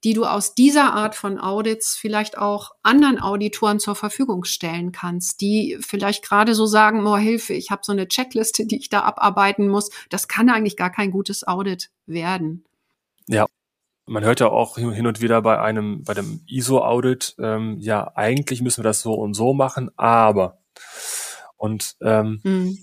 [0.03, 5.41] die du aus dieser Art von Audits vielleicht auch anderen Auditoren zur Verfügung stellen kannst,
[5.41, 9.01] die vielleicht gerade so sagen, oh Hilfe, ich habe so eine Checkliste, die ich da
[9.01, 9.89] abarbeiten muss.
[10.09, 12.63] Das kann eigentlich gar kein gutes Audit werden.
[13.27, 13.47] Ja,
[14.09, 18.61] man hört ja auch hin und wieder bei einem, bei dem ISO-Audit, ähm, ja, eigentlich
[18.61, 20.57] müssen wir das so und so machen, aber
[21.57, 22.77] und ähm, hm.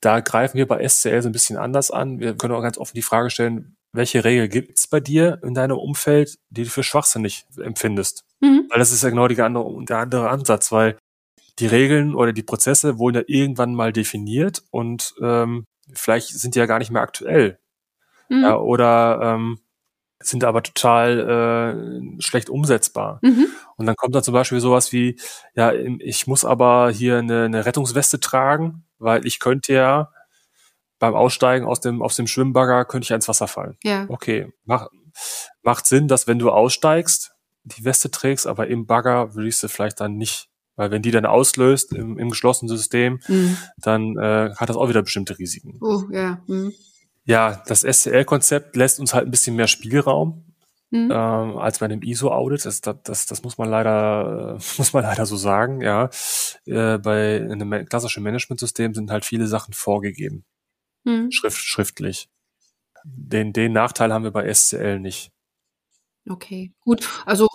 [0.00, 2.18] da greifen wir bei SCL so ein bisschen anders an.
[2.18, 5.54] Wir können auch ganz offen die Frage stellen, welche Regel gibt es bei dir in
[5.54, 8.24] deinem Umfeld, die du für schwachsinnig empfindest?
[8.40, 8.66] Mhm.
[8.70, 10.98] Weil das ist ja genau die andere, der andere Ansatz, weil
[11.58, 16.58] die Regeln oder die Prozesse wurden ja irgendwann mal definiert und ähm, vielleicht sind die
[16.58, 17.58] ja gar nicht mehr aktuell.
[18.28, 18.42] Mhm.
[18.42, 19.58] Ja, oder ähm,
[20.20, 23.20] sind aber total äh, schlecht umsetzbar.
[23.22, 23.46] Mhm.
[23.76, 25.18] Und dann kommt da zum Beispiel sowas wie,
[25.54, 30.12] ja, ich muss aber hier eine, eine Rettungsweste tragen, weil ich könnte ja
[30.98, 33.76] beim Aussteigen aus dem, aus dem Schwimmbagger könnte ich ins Wasser fallen.
[33.84, 34.06] Ja.
[34.08, 34.52] Okay.
[34.64, 34.88] Mach,
[35.62, 37.32] macht Sinn, dass wenn du aussteigst,
[37.64, 40.48] die Weste trägst, aber im Bagger würde ich sie vielleicht dann nicht.
[40.74, 43.56] Weil wenn die dann auslöst im, im geschlossenen System, mhm.
[43.78, 45.78] dann äh, hat das auch wieder bestimmte Risiken.
[45.80, 46.40] Oh, ja.
[46.46, 46.72] Mhm.
[47.28, 50.44] Ja, das SCL-Konzept lässt uns halt ein bisschen mehr Spielraum.
[50.90, 51.10] Mhm.
[51.12, 52.64] Ähm, als bei einem ISO-Audit.
[52.64, 56.08] Das, das, das, das muss man leider, muss man leider so sagen, ja.
[56.64, 60.44] Äh, bei einem klassischen Management-System sind halt viele Sachen vorgegeben
[61.08, 61.30] hm.
[61.30, 62.28] schrift, schriftlich.
[63.04, 65.30] Den, den Nachteil haben wir bei SCL nicht.
[66.30, 67.08] Okay, gut.
[67.24, 67.48] Also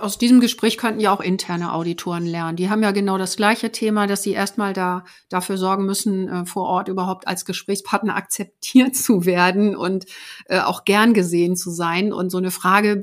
[0.00, 2.56] aus diesem Gespräch könnten ja auch interne Auditoren lernen.
[2.56, 6.46] Die haben ja genau das gleiche Thema, dass sie erstmal da dafür sorgen müssen, äh,
[6.46, 10.06] vor Ort überhaupt als Gesprächspartner akzeptiert zu werden und
[10.46, 12.12] äh, auch gern gesehen zu sein.
[12.12, 13.02] Und so eine Frage,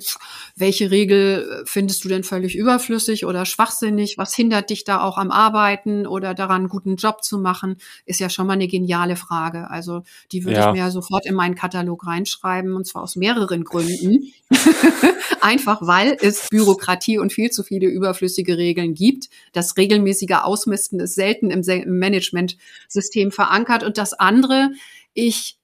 [0.56, 4.18] welche Regel äh, findest du denn völlig überflüssig oder schwachsinnig?
[4.18, 8.20] Was hindert dich da auch am Arbeiten oder daran, einen guten Job zu machen, ist
[8.20, 9.70] ja schon mal eine geniale Frage.
[9.70, 10.68] Also die würde ja.
[10.70, 14.32] ich mir sofort in meinen Katalog reinschreiben und zwar aus mehreren Gründen.
[15.42, 19.30] Einfach weil es Bürokratie und viel zu viele überflüssige Regeln gibt.
[19.52, 21.64] Das regelmäßige Ausmisten ist selten im,
[22.00, 23.84] Management-System verankert.
[23.84, 24.72] Und das andere,
[25.14, 25.58] ich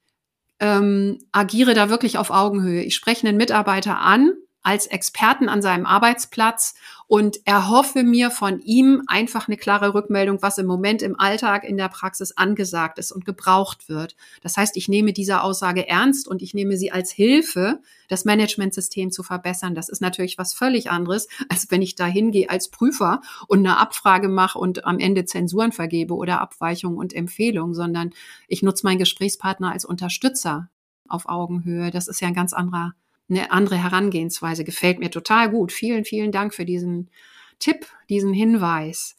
[0.60, 2.82] ähm, agiere da wirklich auf Augenhöhe.
[2.82, 4.32] Ich spreche einen Mitarbeiter an,
[4.62, 6.74] als Experten an seinem Arbeitsplatz
[7.10, 11.76] und erhoffe mir von ihm einfach eine klare Rückmeldung, was im Moment im Alltag in
[11.76, 14.14] der Praxis angesagt ist und gebraucht wird.
[14.42, 19.10] Das heißt, ich nehme diese Aussage ernst und ich nehme sie als Hilfe, das Managementsystem
[19.10, 19.74] zu verbessern.
[19.74, 23.78] Das ist natürlich was völlig anderes, als wenn ich da hingehe als Prüfer und eine
[23.78, 28.10] Abfrage mache und am Ende Zensuren vergebe oder Abweichungen und Empfehlungen, sondern
[28.46, 30.70] ich nutze meinen Gesprächspartner als Unterstützer
[31.08, 31.90] auf Augenhöhe.
[31.90, 32.94] Das ist ja ein ganz anderer
[33.30, 34.64] eine andere Herangehensweise.
[34.64, 35.72] Gefällt mir total gut.
[35.72, 37.10] Vielen, vielen Dank für diesen
[37.58, 39.16] Tipp, diesen Hinweis.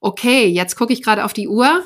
[0.00, 1.82] Okay, jetzt gucke ich gerade auf die Uhr.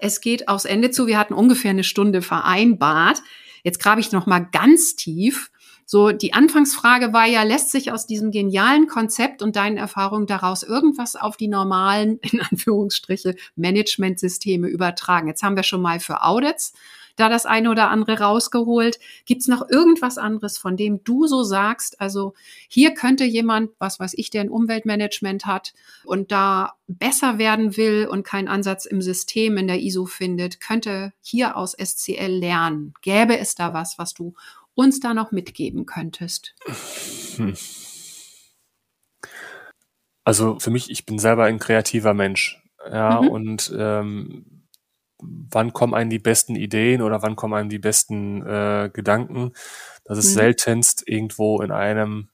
[0.00, 1.06] Es geht aufs Ende zu.
[1.06, 3.22] Wir hatten ungefähr eine Stunde vereinbart.
[3.64, 5.50] Jetzt grabe ich noch mal ganz tief.
[5.88, 10.64] So, die Anfangsfrage war ja, lässt sich aus diesem genialen Konzept und deinen Erfahrungen daraus
[10.64, 15.28] irgendwas auf die normalen, in Anführungsstriche, Managementsysteme übertragen?
[15.28, 16.72] Jetzt haben wir schon mal für Audits
[17.16, 18.98] da das eine oder andere rausgeholt.
[19.24, 22.34] Gibt es noch irgendwas anderes, von dem du so sagst, also
[22.68, 25.72] hier könnte jemand, was weiß ich, der ein Umweltmanagement hat
[26.04, 31.12] und da besser werden will und keinen Ansatz im System in der ISO findet, könnte
[31.20, 32.94] hier aus SCL lernen.
[33.02, 34.34] Gäbe es da was, was du
[34.74, 36.54] uns da noch mitgeben könntest?
[37.36, 37.54] Hm.
[40.22, 42.62] Also für mich, ich bin selber ein kreativer Mensch.
[42.90, 43.28] Ja, mhm.
[43.28, 44.55] und ähm,
[45.20, 49.52] wann kommen einem die besten Ideen oder wann kommen einem die besten äh, Gedanken.
[50.04, 50.34] Das ist mhm.
[50.34, 52.28] seltenst irgendwo in einem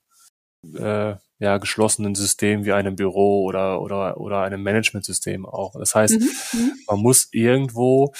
[0.77, 5.75] äh, ja, geschlossenen System wie einem Büro oder, oder, oder einem Managementsystem auch.
[5.79, 6.29] Das heißt, mhm.
[6.53, 6.73] mhm.
[6.87, 8.13] man muss irgendwo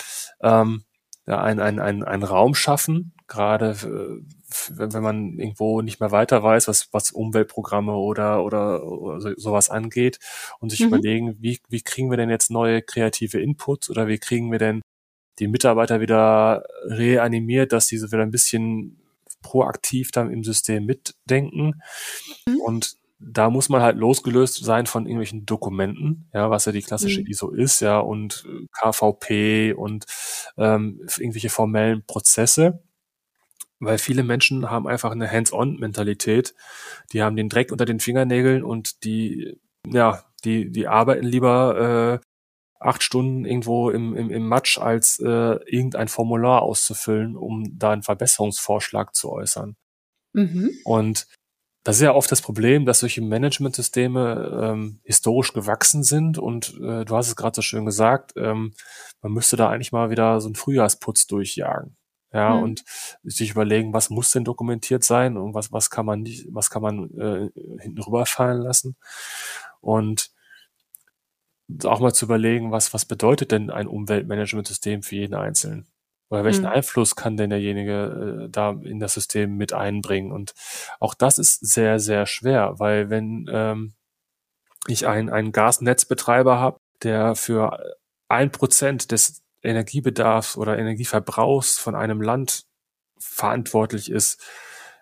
[0.43, 0.85] ähm,
[1.27, 4.25] ja, einen ein, ein, ein Raum schaffen, gerade äh,
[4.71, 10.19] wenn, man irgendwo nicht mehr weiter weiß, was, was Umweltprogramme oder, oder, oder sowas angeht
[10.61, 10.89] und sich mhm.
[10.89, 14.83] überlegen, wie, wie kriegen wir denn jetzt neue kreative Inputs oder wie kriegen wir denn
[15.39, 19.03] die Mitarbeiter wieder reanimiert, dass diese wieder ein bisschen
[19.43, 21.83] proaktiv dann im System mitdenken.
[22.47, 22.61] Mhm.
[22.61, 27.21] Und da muss man halt losgelöst sein von irgendwelchen Dokumenten, ja, was ja die klassische
[27.21, 27.27] mhm.
[27.29, 30.07] ISO ist, ja, und KVP und
[30.57, 32.83] ähm, irgendwelche formellen Prozesse
[33.85, 36.55] weil viele Menschen haben einfach eine Hands-on-Mentalität.
[37.13, 42.27] Die haben den Dreck unter den Fingernägeln und die, ja, die, die arbeiten lieber äh,
[42.79, 45.27] acht Stunden irgendwo im, im, im Matsch, als äh,
[45.67, 49.77] irgendein Formular auszufüllen, um da einen Verbesserungsvorschlag zu äußern.
[50.33, 50.71] Mhm.
[50.85, 51.27] Und
[51.85, 57.05] das ist ja oft das Problem, dass solche Managementsysteme ähm, historisch gewachsen sind und äh,
[57.05, 58.73] du hast es gerade so schön gesagt, ähm,
[59.21, 61.97] man müsste da eigentlich mal wieder so einen Frühjahrsputz durchjagen.
[62.33, 62.63] Ja, mhm.
[62.63, 62.85] und
[63.23, 66.83] sich überlegen, was muss denn dokumentiert sein und was, was kann man nicht, was kann
[66.83, 68.97] man äh, hinten rüberfallen lassen.
[69.81, 70.31] Und
[71.85, 75.87] auch mal zu überlegen, was, was bedeutet denn ein Umweltmanagementsystem für jeden Einzelnen?
[76.31, 76.71] Oder welchen mhm.
[76.71, 80.33] Einfluss kann denn derjenige äh, da in das System mit einbringen?
[80.33, 80.55] Und
[80.99, 83.93] auch das ist sehr, sehr schwer, weil wenn ähm,
[84.87, 87.79] ich einen, einen Gasnetzbetreiber habe, der für
[88.29, 92.67] ein Prozent des Energiebedarfs oder Energieverbrauchs von einem Land
[93.19, 94.43] verantwortlich ist,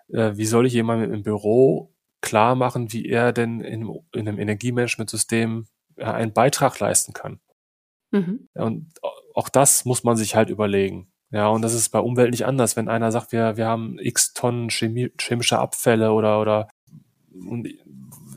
[0.09, 4.39] äh, wie soll ich jemandem im Büro klar machen, wie er denn in, in einem
[4.39, 7.39] Energiemanagementsystem äh, einen Beitrag leisten kann?
[8.11, 8.47] Mhm.
[8.53, 8.93] Und
[9.33, 11.11] auch das muss man sich halt überlegen.
[11.31, 12.75] Ja, und das ist bei Umwelt nicht anders.
[12.75, 16.67] Wenn einer sagt, wir, wir haben x Tonnen Chemie, chemische Abfälle oder, oder
[17.33, 17.69] und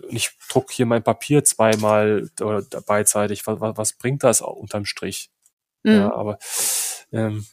[0.09, 5.31] ich druck hier mein Papier zweimal oder beidseitig, was, was bringt das unterm Strich?
[5.85, 5.93] Mhm.
[5.93, 6.39] Ja, aber
[7.13, 7.47] ähm,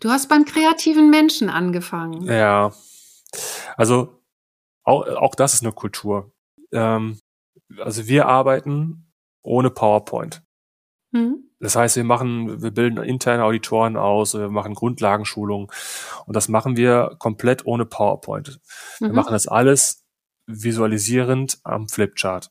[0.00, 2.22] Du hast beim kreativen Menschen angefangen.
[2.22, 2.72] Ja.
[3.76, 4.22] Also
[4.82, 6.32] auch, auch das ist eine Kultur.
[6.72, 7.20] Ähm,
[7.78, 10.42] also wir arbeiten ohne PowerPoint.
[11.12, 11.44] Mhm.
[11.60, 15.68] Das heißt, wir machen, wir bilden interne Auditoren aus, wir machen Grundlagenschulungen
[16.24, 18.60] und das machen wir komplett ohne PowerPoint.
[18.98, 19.14] Wir mhm.
[19.14, 20.06] machen das alles
[20.46, 22.50] visualisierend am Flipchart.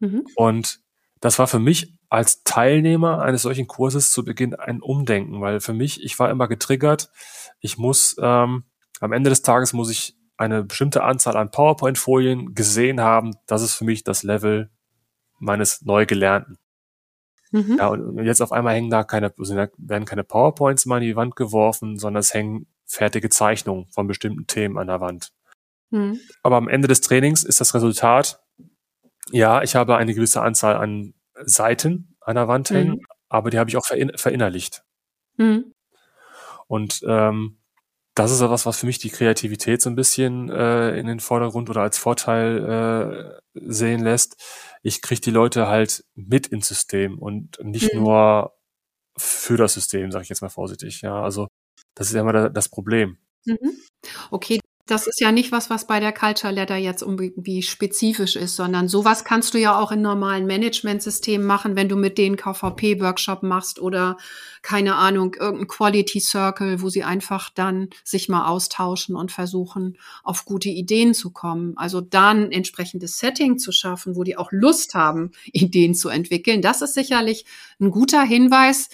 [0.00, 0.26] Mhm.
[0.34, 0.80] Und
[1.20, 5.72] das war für mich als Teilnehmer eines solchen Kurses zu Beginn ein Umdenken, weil für
[5.72, 7.10] mich, ich war immer getriggert,
[7.60, 8.64] ich muss, ähm,
[9.00, 13.36] am Ende des Tages muss ich eine bestimmte Anzahl an PowerPoint-Folien gesehen haben.
[13.46, 14.70] Das ist für mich das Level
[15.38, 16.58] meines Neugelernten.
[17.52, 17.76] Mhm.
[17.78, 21.36] Ja, und jetzt auf einmal hängen da keine, werden keine PowerPoints mal in die Wand
[21.36, 25.32] geworfen, sondern es hängen fertige Zeichnungen von bestimmten Themen an der Wand.
[25.90, 26.18] Mhm.
[26.42, 28.42] Aber am Ende des Trainings ist das Resultat,
[29.30, 33.06] ja, ich habe eine gewisse Anzahl an Seiten an der Wand hängen, mhm.
[33.28, 34.82] aber die habe ich auch verin verinnerlicht.
[35.36, 35.72] Mhm.
[36.66, 37.58] Und ähm,
[38.14, 41.70] das ist etwas, was für mich die Kreativität so ein bisschen äh, in den Vordergrund
[41.70, 44.36] oder als Vorteil äh, sehen lässt.
[44.82, 48.00] Ich kriege die Leute halt mit ins System und nicht mhm.
[48.00, 48.54] nur
[49.16, 51.02] für das System, sage ich jetzt mal vorsichtig.
[51.02, 51.48] Ja, also
[51.94, 53.18] das ist ja immer das Problem.
[53.44, 53.76] Mhm.
[54.30, 58.56] Okay, das ist ja nicht was, was bei der Culture Letter jetzt irgendwie spezifisch ist,
[58.56, 63.42] sondern sowas kannst du ja auch in normalen Managementsystemen machen, wenn du mit denen KVP-Workshop
[63.42, 64.16] machst oder
[64.62, 70.44] keine Ahnung, irgendein Quality Circle, wo sie einfach dann sich mal austauschen und versuchen, auf
[70.44, 71.74] gute Ideen zu kommen.
[71.76, 76.62] Also dann entsprechendes Setting zu schaffen, wo die auch Lust haben, Ideen zu entwickeln.
[76.62, 77.44] Das ist sicherlich
[77.80, 78.88] ein guter Hinweis,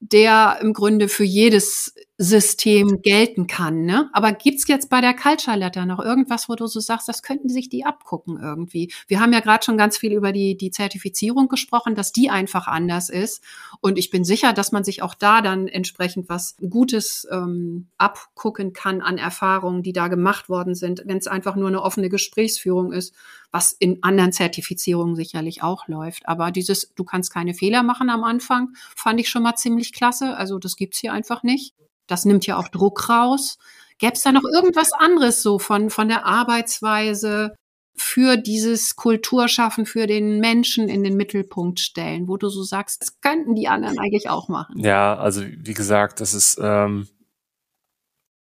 [0.00, 3.84] der im Grunde für jedes System gelten kann.
[3.84, 4.10] Ne?
[4.12, 7.48] Aber gibt's jetzt bei der Culture Letter noch irgendwas, wo du so sagst, das könnten
[7.48, 8.92] sich die abgucken irgendwie?
[9.06, 12.66] Wir haben ja gerade schon ganz viel über die, die Zertifizierung gesprochen, dass die einfach
[12.66, 13.44] anders ist.
[13.80, 18.72] Und ich bin sicher, dass man sich auch da dann entsprechend was Gutes ähm, abgucken
[18.72, 22.90] kann an Erfahrungen, die da gemacht worden sind, wenn es einfach nur eine offene Gesprächsführung
[22.90, 23.14] ist,
[23.52, 26.28] was in anderen Zertifizierungen sicherlich auch läuft.
[26.28, 30.36] Aber dieses, du kannst keine Fehler machen am Anfang, fand ich schon mal ziemlich klasse.
[30.36, 31.74] Also das gibt's hier einfach nicht.
[32.08, 33.58] Das nimmt ja auch Druck raus.
[33.98, 37.54] Gäbe es da noch irgendwas anderes so von, von der Arbeitsweise
[38.00, 43.20] für dieses Kulturschaffen, für den Menschen in den Mittelpunkt stellen, wo du so sagst, das
[43.20, 44.78] könnten die anderen eigentlich auch machen?
[44.78, 47.08] Ja, also wie gesagt, das ist, ähm,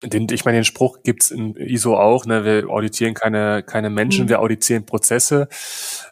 [0.03, 4.25] den, ich meine, den Spruch gibt's in ISO auch, ne, wir auditieren keine, keine Menschen,
[4.25, 4.29] mhm.
[4.29, 5.47] wir auditieren Prozesse.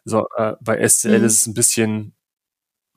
[0.04, 1.26] So, äh, bei SCL mhm.
[1.26, 2.14] ist es ein bisschen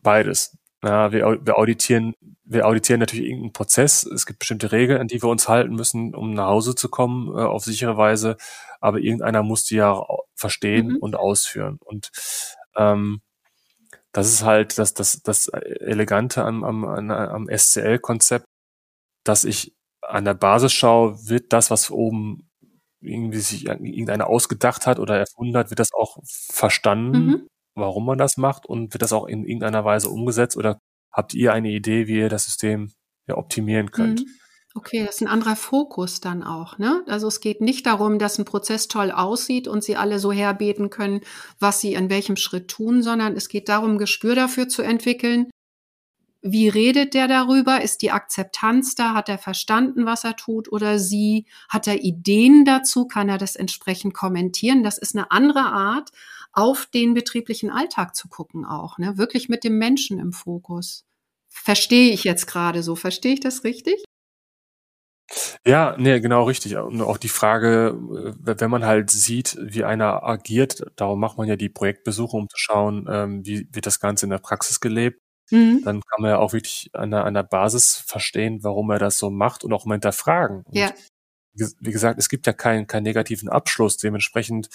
[0.03, 0.59] beides.
[0.85, 2.15] Ja, wir, wir auditieren,
[2.45, 4.05] wir auditieren natürlich irgendeinen Prozess.
[4.05, 7.29] Es gibt bestimmte Regeln, an die wir uns halten müssen, um nach Hause zu kommen,
[7.29, 8.37] äh, auf sichere Weise.
[8.81, 10.97] Aber irgendeiner muss die ja verstehen mhm.
[10.97, 11.79] und ausführen.
[11.85, 12.11] Und
[12.77, 13.23] ähm,
[14.11, 18.47] das ist halt das, das, das Elegante am, am, am SCL-Konzept,
[19.25, 22.51] dass ich an der Basis schaue, wird das, was oben
[23.01, 28.19] irgendwie sich irgendeiner ausgedacht hat oder erfunden hat, wird das auch verstanden mhm warum man
[28.19, 30.79] das macht und wird das auch in irgendeiner Weise umgesetzt oder
[31.11, 32.93] habt ihr eine Idee, wie ihr das System
[33.27, 34.21] ja, optimieren könnt?
[34.21, 34.27] Mhm.
[34.75, 36.79] Okay, das ist ein anderer Fokus dann auch.
[36.79, 37.05] Ne?
[37.07, 40.89] Also es geht nicht darum, dass ein Prozess toll aussieht und sie alle so herbeten
[40.89, 41.21] können,
[41.59, 45.51] was sie in welchem Schritt tun, sondern es geht darum, Gespür dafür zu entwickeln.
[46.41, 47.83] Wie redet der darüber?
[47.83, 49.15] Ist die Akzeptanz da?
[49.15, 51.47] Hat er verstanden, was er tut oder sie?
[51.69, 53.07] Hat er Ideen dazu?
[53.07, 54.83] Kann er das entsprechend kommentieren?
[54.83, 56.11] Das ist eine andere Art,
[56.53, 59.19] auf den betrieblichen Alltag zu gucken auch, ne?
[59.19, 61.05] wirklich mit dem Menschen im Fokus.
[61.49, 62.97] Verstehe ich jetzt gerade so?
[62.97, 64.03] Verstehe ich das richtig?
[65.67, 66.77] Ja, nee, genau richtig.
[66.77, 67.97] Und auch die Frage,
[68.47, 72.49] äh, wenn man halt sieht, wie einer agiert, darum macht man ja die Projektbesuche, um
[72.49, 75.21] zu schauen, ähm, wie wird das Ganze in der Praxis gelebt.
[75.51, 75.83] mhm.
[75.85, 79.19] dann kann man ja auch wirklich an der, an der Basis verstehen, warum er das
[79.19, 80.63] so macht und auch mal hinterfragen.
[80.65, 80.91] Und ja.
[81.55, 83.99] Wie gesagt, es gibt ja keinen, keinen negativen Abschluss.
[83.99, 84.69] Dementsprechend,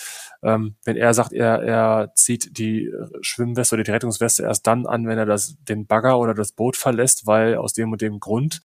[0.43, 5.07] ähm, wenn er sagt, er, er zieht die Schwimmweste oder die Rettungsweste erst dann an,
[5.07, 8.61] wenn er das, den Bagger oder das Boot verlässt, weil aus dem und dem Grund,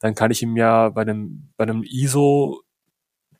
[0.00, 2.62] dann kann ich ihm ja bei einem, bei einem ISO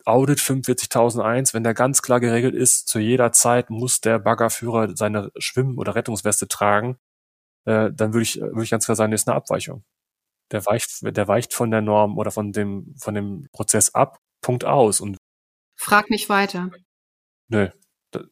[0.05, 5.31] Audit 45001, wenn der ganz klar geregelt ist, zu jeder Zeit muss der Baggerführer seine
[5.39, 6.99] Schwimm- oder Rettungsweste tragen,
[7.67, 9.85] äh, dann würde ich, würde ich ganz klar sagen, das ist eine Abweichung.
[10.53, 14.65] Der weicht, der weicht von der Norm oder von dem, von dem Prozess ab, Punkt
[14.65, 15.01] aus.
[15.01, 15.17] Und
[15.77, 16.71] Frag nicht weiter.
[17.49, 17.69] Nö,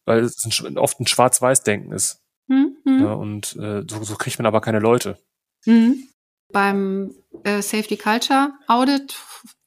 [0.04, 2.20] weil es ein, oft ein Schwarz-Weiß-Denken ist.
[2.46, 2.76] Mhm.
[2.84, 5.18] Ja, und äh, so, so kriegt man aber keine Leute.
[5.64, 6.08] Mhm.
[6.52, 7.14] Beim
[7.44, 9.16] äh, Safety Culture Audit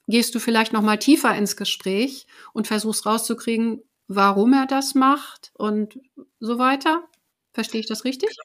[0.06, 5.50] gehst du vielleicht noch mal tiefer ins Gespräch und versuchst rauszukriegen, warum er das macht
[5.54, 5.98] und
[6.40, 7.08] so weiter.
[7.54, 8.36] Verstehe ich das richtig?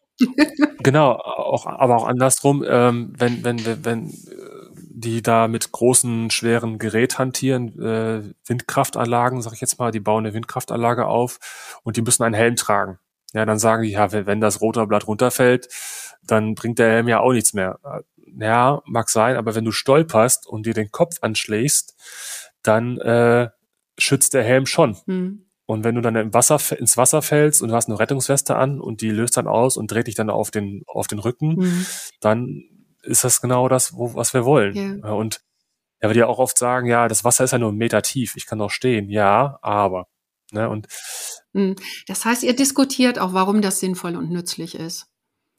[0.83, 4.13] Genau, auch, aber auch andersrum, ähm, wenn, wenn, wenn, wenn
[4.75, 10.25] die da mit großen, schweren Gerät hantieren, äh, Windkraftanlagen, sag ich jetzt mal, die bauen
[10.25, 12.99] eine Windkraftanlage auf und die müssen einen Helm tragen.
[13.33, 15.69] Ja, dann sagen die, ja, wenn das Rotorblatt runterfällt,
[16.23, 17.79] dann bringt der Helm ja auch nichts mehr
[18.37, 21.95] ja, mag sein, aber wenn du stolperst und dir den Kopf anschlägst,
[22.61, 23.49] dann äh,
[23.97, 24.97] schützt der Helm schon.
[25.05, 25.45] Mhm.
[25.69, 28.81] Und wenn du dann im Wasser, ins Wasser fällst und du hast eine Rettungsweste an
[28.81, 31.85] und die löst dann aus und dreht dich dann auf den, auf den Rücken, mhm.
[32.21, 32.63] dann
[33.03, 34.75] ist das genau das, wo, was wir wollen.
[34.75, 35.13] Yeah.
[35.13, 35.41] Und
[35.99, 38.35] er würde ja auch oft sagen, ja, das Wasser ist ja nur einen Meter tief,
[38.35, 39.11] ich kann doch stehen.
[39.11, 40.07] Ja, aber.
[40.51, 40.87] Ne, und
[41.53, 41.75] hm.
[42.07, 45.05] das heißt, ihr diskutiert auch, warum das sinnvoll und nützlich ist.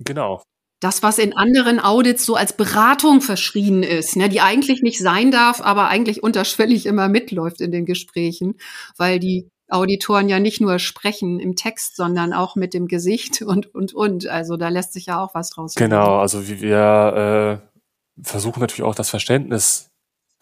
[0.00, 0.42] Genau
[0.80, 5.30] das, was in anderen Audits so als Beratung verschrien ist, ne, die eigentlich nicht sein
[5.30, 8.54] darf, aber eigentlich unterschwellig immer mitläuft in den Gesprächen,
[8.96, 13.74] weil die Auditoren ja nicht nur sprechen im Text, sondern auch mit dem Gesicht und,
[13.74, 14.26] und, und.
[14.26, 18.94] Also da lässt sich ja auch was draus Genau, also wir äh, versuchen natürlich auch
[18.94, 19.90] das Verständnis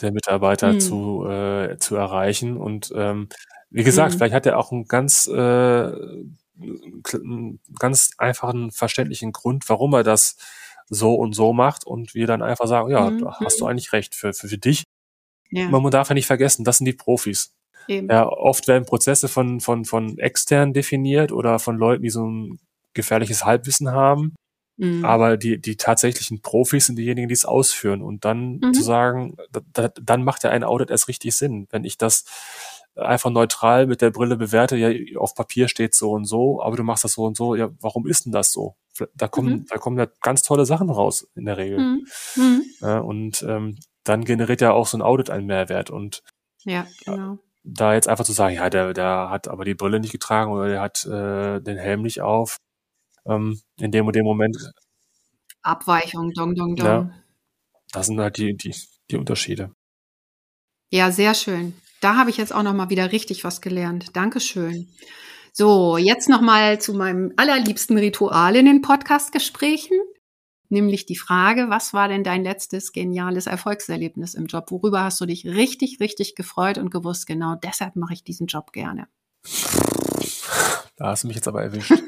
[0.00, 0.80] der Mitarbeiter hm.
[0.80, 2.56] zu, äh, zu erreichen.
[2.56, 3.28] Und ähm,
[3.70, 4.18] wie gesagt, hm.
[4.18, 5.92] vielleicht hat er auch ein ganz äh,
[6.60, 10.36] einen ganz einfachen, verständlichen Grund, warum er das
[10.88, 13.30] so und so macht und wir dann einfach sagen, ja, mhm.
[13.44, 14.84] hast du eigentlich recht für, für, für dich.
[15.50, 15.68] Ja.
[15.68, 17.54] Man darf ja nicht vergessen, das sind die Profis.
[17.88, 18.08] Eben.
[18.08, 22.58] Ja, oft werden Prozesse von, von, von extern definiert oder von Leuten, die so ein
[22.94, 24.34] gefährliches Halbwissen haben.
[24.76, 25.04] Mhm.
[25.04, 28.02] Aber die, die tatsächlichen Profis sind diejenigen, die es ausführen.
[28.02, 28.74] Und dann mhm.
[28.74, 31.66] zu sagen, da, da, dann macht ja ein Audit erst richtig Sinn.
[31.70, 32.24] Wenn ich das
[32.94, 36.82] einfach neutral mit der Brille bewerte, ja, auf Papier steht so und so, aber du
[36.82, 38.76] machst das so und so, ja, warum ist denn das so?
[39.14, 39.66] Da kommen, mhm.
[39.68, 41.78] da kommen ja ganz tolle Sachen raus in der Regel.
[41.78, 42.06] Mhm.
[42.36, 42.62] Mhm.
[42.80, 45.90] Ja, und ähm, dann generiert ja auch so ein Audit einen Mehrwert.
[45.90, 46.22] Und
[46.64, 47.38] ja, genau.
[47.70, 50.68] Da jetzt einfach zu sagen, ja, der, der hat aber die Brille nicht getragen oder
[50.68, 52.56] der hat äh, den Helm nicht auf,
[53.26, 54.56] ähm, in dem und dem Moment.
[55.62, 56.86] Abweichung, dong, dong, dong.
[56.86, 57.10] Ja,
[57.92, 58.74] das sind halt die, die,
[59.10, 59.74] die Unterschiede.
[60.90, 61.74] Ja, sehr schön.
[62.00, 64.16] Da habe ich jetzt auch noch mal wieder richtig was gelernt.
[64.16, 64.88] Dankeschön.
[65.52, 69.98] So, jetzt noch mal zu meinem allerliebsten Ritual in den Podcast-Gesprächen,
[70.70, 74.70] nämlich die Frage, was war denn dein letztes geniales Erfolgserlebnis im Job?
[74.70, 78.72] Worüber hast du dich richtig, richtig gefreut und gewusst, genau deshalb mache ich diesen Job
[78.72, 79.08] gerne?
[80.96, 81.92] Da hast du mich jetzt aber erwischt.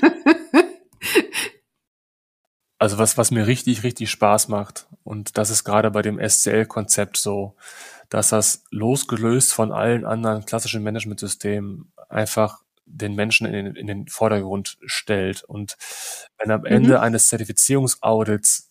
[2.78, 7.16] also was, was mir richtig, richtig Spaß macht, und das ist gerade bei dem SCL-Konzept
[7.16, 7.56] so,
[8.08, 12.62] dass das losgelöst von allen anderen klassischen Managementsystemen einfach
[12.96, 15.44] den Menschen in den, in den Vordergrund stellt.
[15.44, 15.76] Und
[16.38, 17.00] wenn am Ende mhm.
[17.00, 18.70] eines Zertifizierungsaudits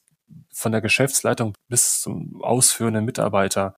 [0.53, 3.75] von der Geschäftsleitung bis zum ausführenden Mitarbeiter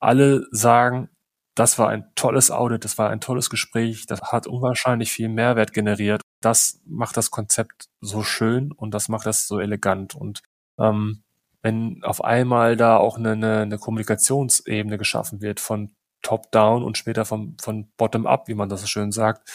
[0.00, 1.08] alle sagen,
[1.54, 5.72] das war ein tolles Audit, das war ein tolles Gespräch, das hat unwahrscheinlich viel Mehrwert
[5.72, 6.22] generiert.
[6.40, 10.14] Das macht das Konzept so schön und das macht das so elegant.
[10.14, 10.40] Und
[10.78, 11.22] ähm,
[11.62, 15.90] wenn auf einmal da auch eine, eine, eine Kommunikationsebene geschaffen wird von
[16.22, 19.50] Top-Down und später von, von Bottom-up, wie man das so schön sagt,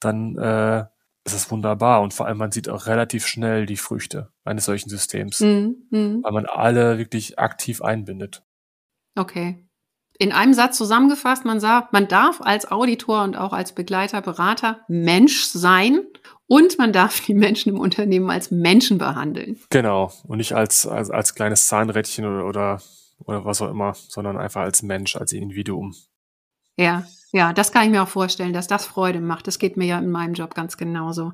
[0.00, 0.84] dann äh,
[1.24, 2.00] ist es wunderbar.
[2.02, 5.76] Und vor allem, man sieht auch relativ schnell die Früchte eines solchen Systems, mhm.
[5.90, 6.20] mhm.
[6.22, 8.42] weil man alle wirklich aktiv einbindet.
[9.16, 9.62] Okay.
[10.18, 14.80] In einem Satz zusammengefasst, man sagt, man darf als Auditor und auch als Begleiter, Berater
[14.88, 16.00] Mensch sein
[16.46, 19.58] und man darf die Menschen im Unternehmen als Menschen behandeln.
[19.70, 20.12] Genau.
[20.26, 22.82] Und nicht als, als, als kleines Zahnrädchen oder, oder,
[23.24, 25.94] oder was auch immer, sondern einfach als Mensch, als Individuum.
[26.76, 29.46] Ja, ja, das kann ich mir auch vorstellen, dass das Freude macht.
[29.46, 31.32] Das geht mir ja in meinem Job ganz genauso.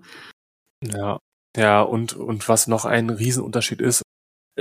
[0.83, 1.19] Ja,
[1.57, 4.03] ja, und, und was noch ein Riesenunterschied ist,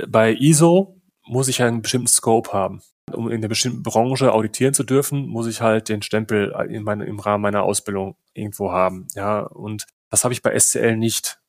[0.08, 2.82] bei ISO muss ich einen bestimmten Scope haben.
[3.12, 7.04] Um in einer bestimmten Branche auditieren zu dürfen, muss ich halt den Stempel in meine,
[7.04, 9.08] im Rahmen meiner Ausbildung irgendwo haben.
[9.14, 11.40] Ja, und das habe ich bei SCL nicht.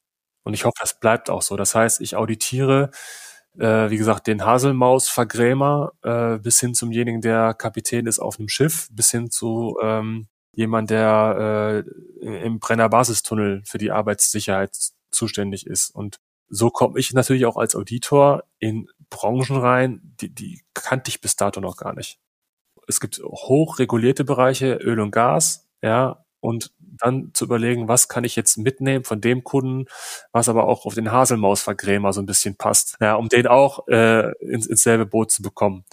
[0.44, 1.56] Und ich hoffe, das bleibt auch so.
[1.56, 2.92] Das heißt, ich auditiere,
[3.58, 8.88] äh, wie gesagt, den Haselmaus-Vergrämer äh, bis hin zumjenigen, der Kapitän ist auf einem Schiff,
[8.92, 11.86] bis hin zu ähm, jemand, der
[12.22, 14.78] äh, im Brenner-Basistunnel für die Arbeitssicherheit
[15.12, 15.90] zuständig ist.
[15.92, 16.18] Und
[16.50, 21.36] so komme ich natürlich auch als Auditor in Branchen rein, die, die kannte ich bis
[21.36, 22.20] dato noch gar nicht.
[22.88, 28.36] Es gibt hochregulierte Bereiche, Öl und Gas, ja, und dann zu überlegen, was kann ich
[28.36, 29.86] jetzt mitnehmen von dem Kunden,
[30.34, 34.34] was aber auch auf den Haselmausvergrämer so ein bisschen passt, ja, um den auch äh,
[34.40, 35.86] ins, ins selbe Boot zu bekommen.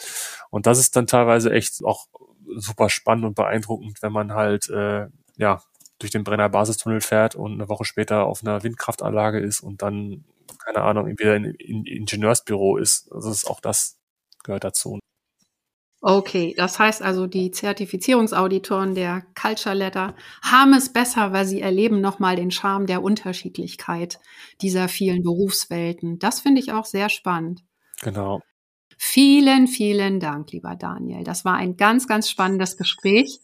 [0.51, 2.09] Und das ist dann teilweise echt auch
[2.57, 5.63] super spannend und beeindruckend, wenn man halt äh, ja
[6.01, 10.25] durch den Brenner Basistunnel fährt und eine Woche später auf einer Windkraftanlage ist und dann
[10.65, 13.13] keine Ahnung wieder in, in Ingenieursbüro ist.
[13.13, 13.99] Also ist auch das
[14.43, 14.99] gehört dazu.
[16.03, 22.01] Okay, das heißt also, die Zertifizierungsauditoren der Culture Letter haben es besser, weil sie erleben
[22.01, 24.19] nochmal den Charme der Unterschiedlichkeit
[24.63, 26.19] dieser vielen Berufswelten.
[26.19, 27.63] Das finde ich auch sehr spannend.
[28.01, 28.41] Genau.
[28.97, 31.23] Vielen, vielen Dank, lieber Daniel.
[31.23, 33.41] Das war ein ganz, ganz spannendes Gespräch.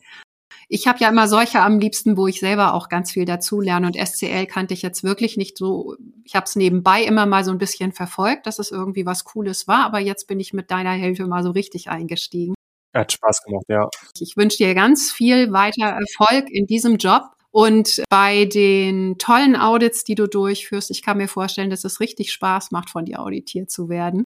[0.68, 3.86] Ich habe ja immer solche am liebsten, wo ich selber auch ganz viel dazu lerne.
[3.86, 5.96] Und SCL kannte ich jetzt wirklich nicht so.
[6.24, 9.68] Ich habe es nebenbei immer mal so ein bisschen verfolgt, dass es irgendwie was Cooles
[9.68, 9.84] war.
[9.84, 12.54] Aber jetzt bin ich mit deiner Hilfe mal so richtig eingestiegen.
[12.94, 13.88] Hat Spaß gemacht, ja.
[14.18, 17.22] Ich wünsche dir ganz viel weiter Erfolg in diesem Job.
[17.50, 22.32] Und bei den tollen Audits, die du durchführst, ich kann mir vorstellen, dass es richtig
[22.32, 24.24] Spaß macht, von dir auditiert zu werden.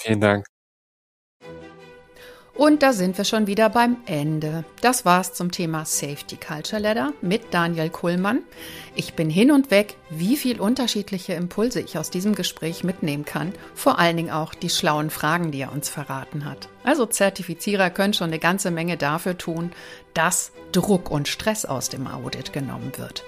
[0.00, 0.46] Vielen Dank.
[2.58, 4.64] Und da sind wir schon wieder beim Ende.
[4.80, 8.42] Das war's zum Thema Safety Culture Ladder mit Daniel Kuhlmann.
[8.96, 13.52] Ich bin hin und weg, wie viel unterschiedliche Impulse ich aus diesem Gespräch mitnehmen kann.
[13.76, 16.68] Vor allen Dingen auch die schlauen Fragen, die er uns verraten hat.
[16.82, 19.70] Also Zertifizierer können schon eine ganze Menge dafür tun,
[20.12, 23.22] dass Druck und Stress aus dem Audit genommen wird.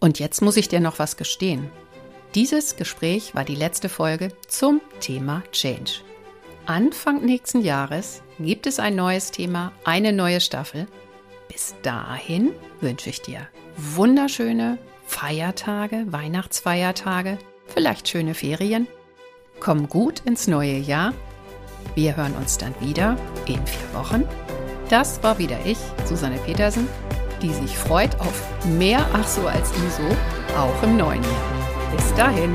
[0.00, 1.70] Und jetzt muss ich dir noch was gestehen.
[2.34, 6.02] Dieses Gespräch war die letzte Folge zum Thema Change.
[6.66, 10.86] Anfang nächsten Jahres gibt es ein neues Thema, eine neue Staffel.
[11.48, 18.86] Bis dahin wünsche ich dir wunderschöne Feiertage, Weihnachtsfeiertage, vielleicht schöne Ferien.
[19.60, 21.12] Komm gut ins neue Jahr.
[21.94, 24.24] Wir hören uns dann wieder in vier Wochen.
[24.88, 26.88] Das war wieder ich, Susanne Petersen,
[27.42, 30.16] die sich freut auf mehr Ach so als ISO,
[30.56, 31.94] auch im neuen Jahr.
[31.94, 32.52] Bis dahin.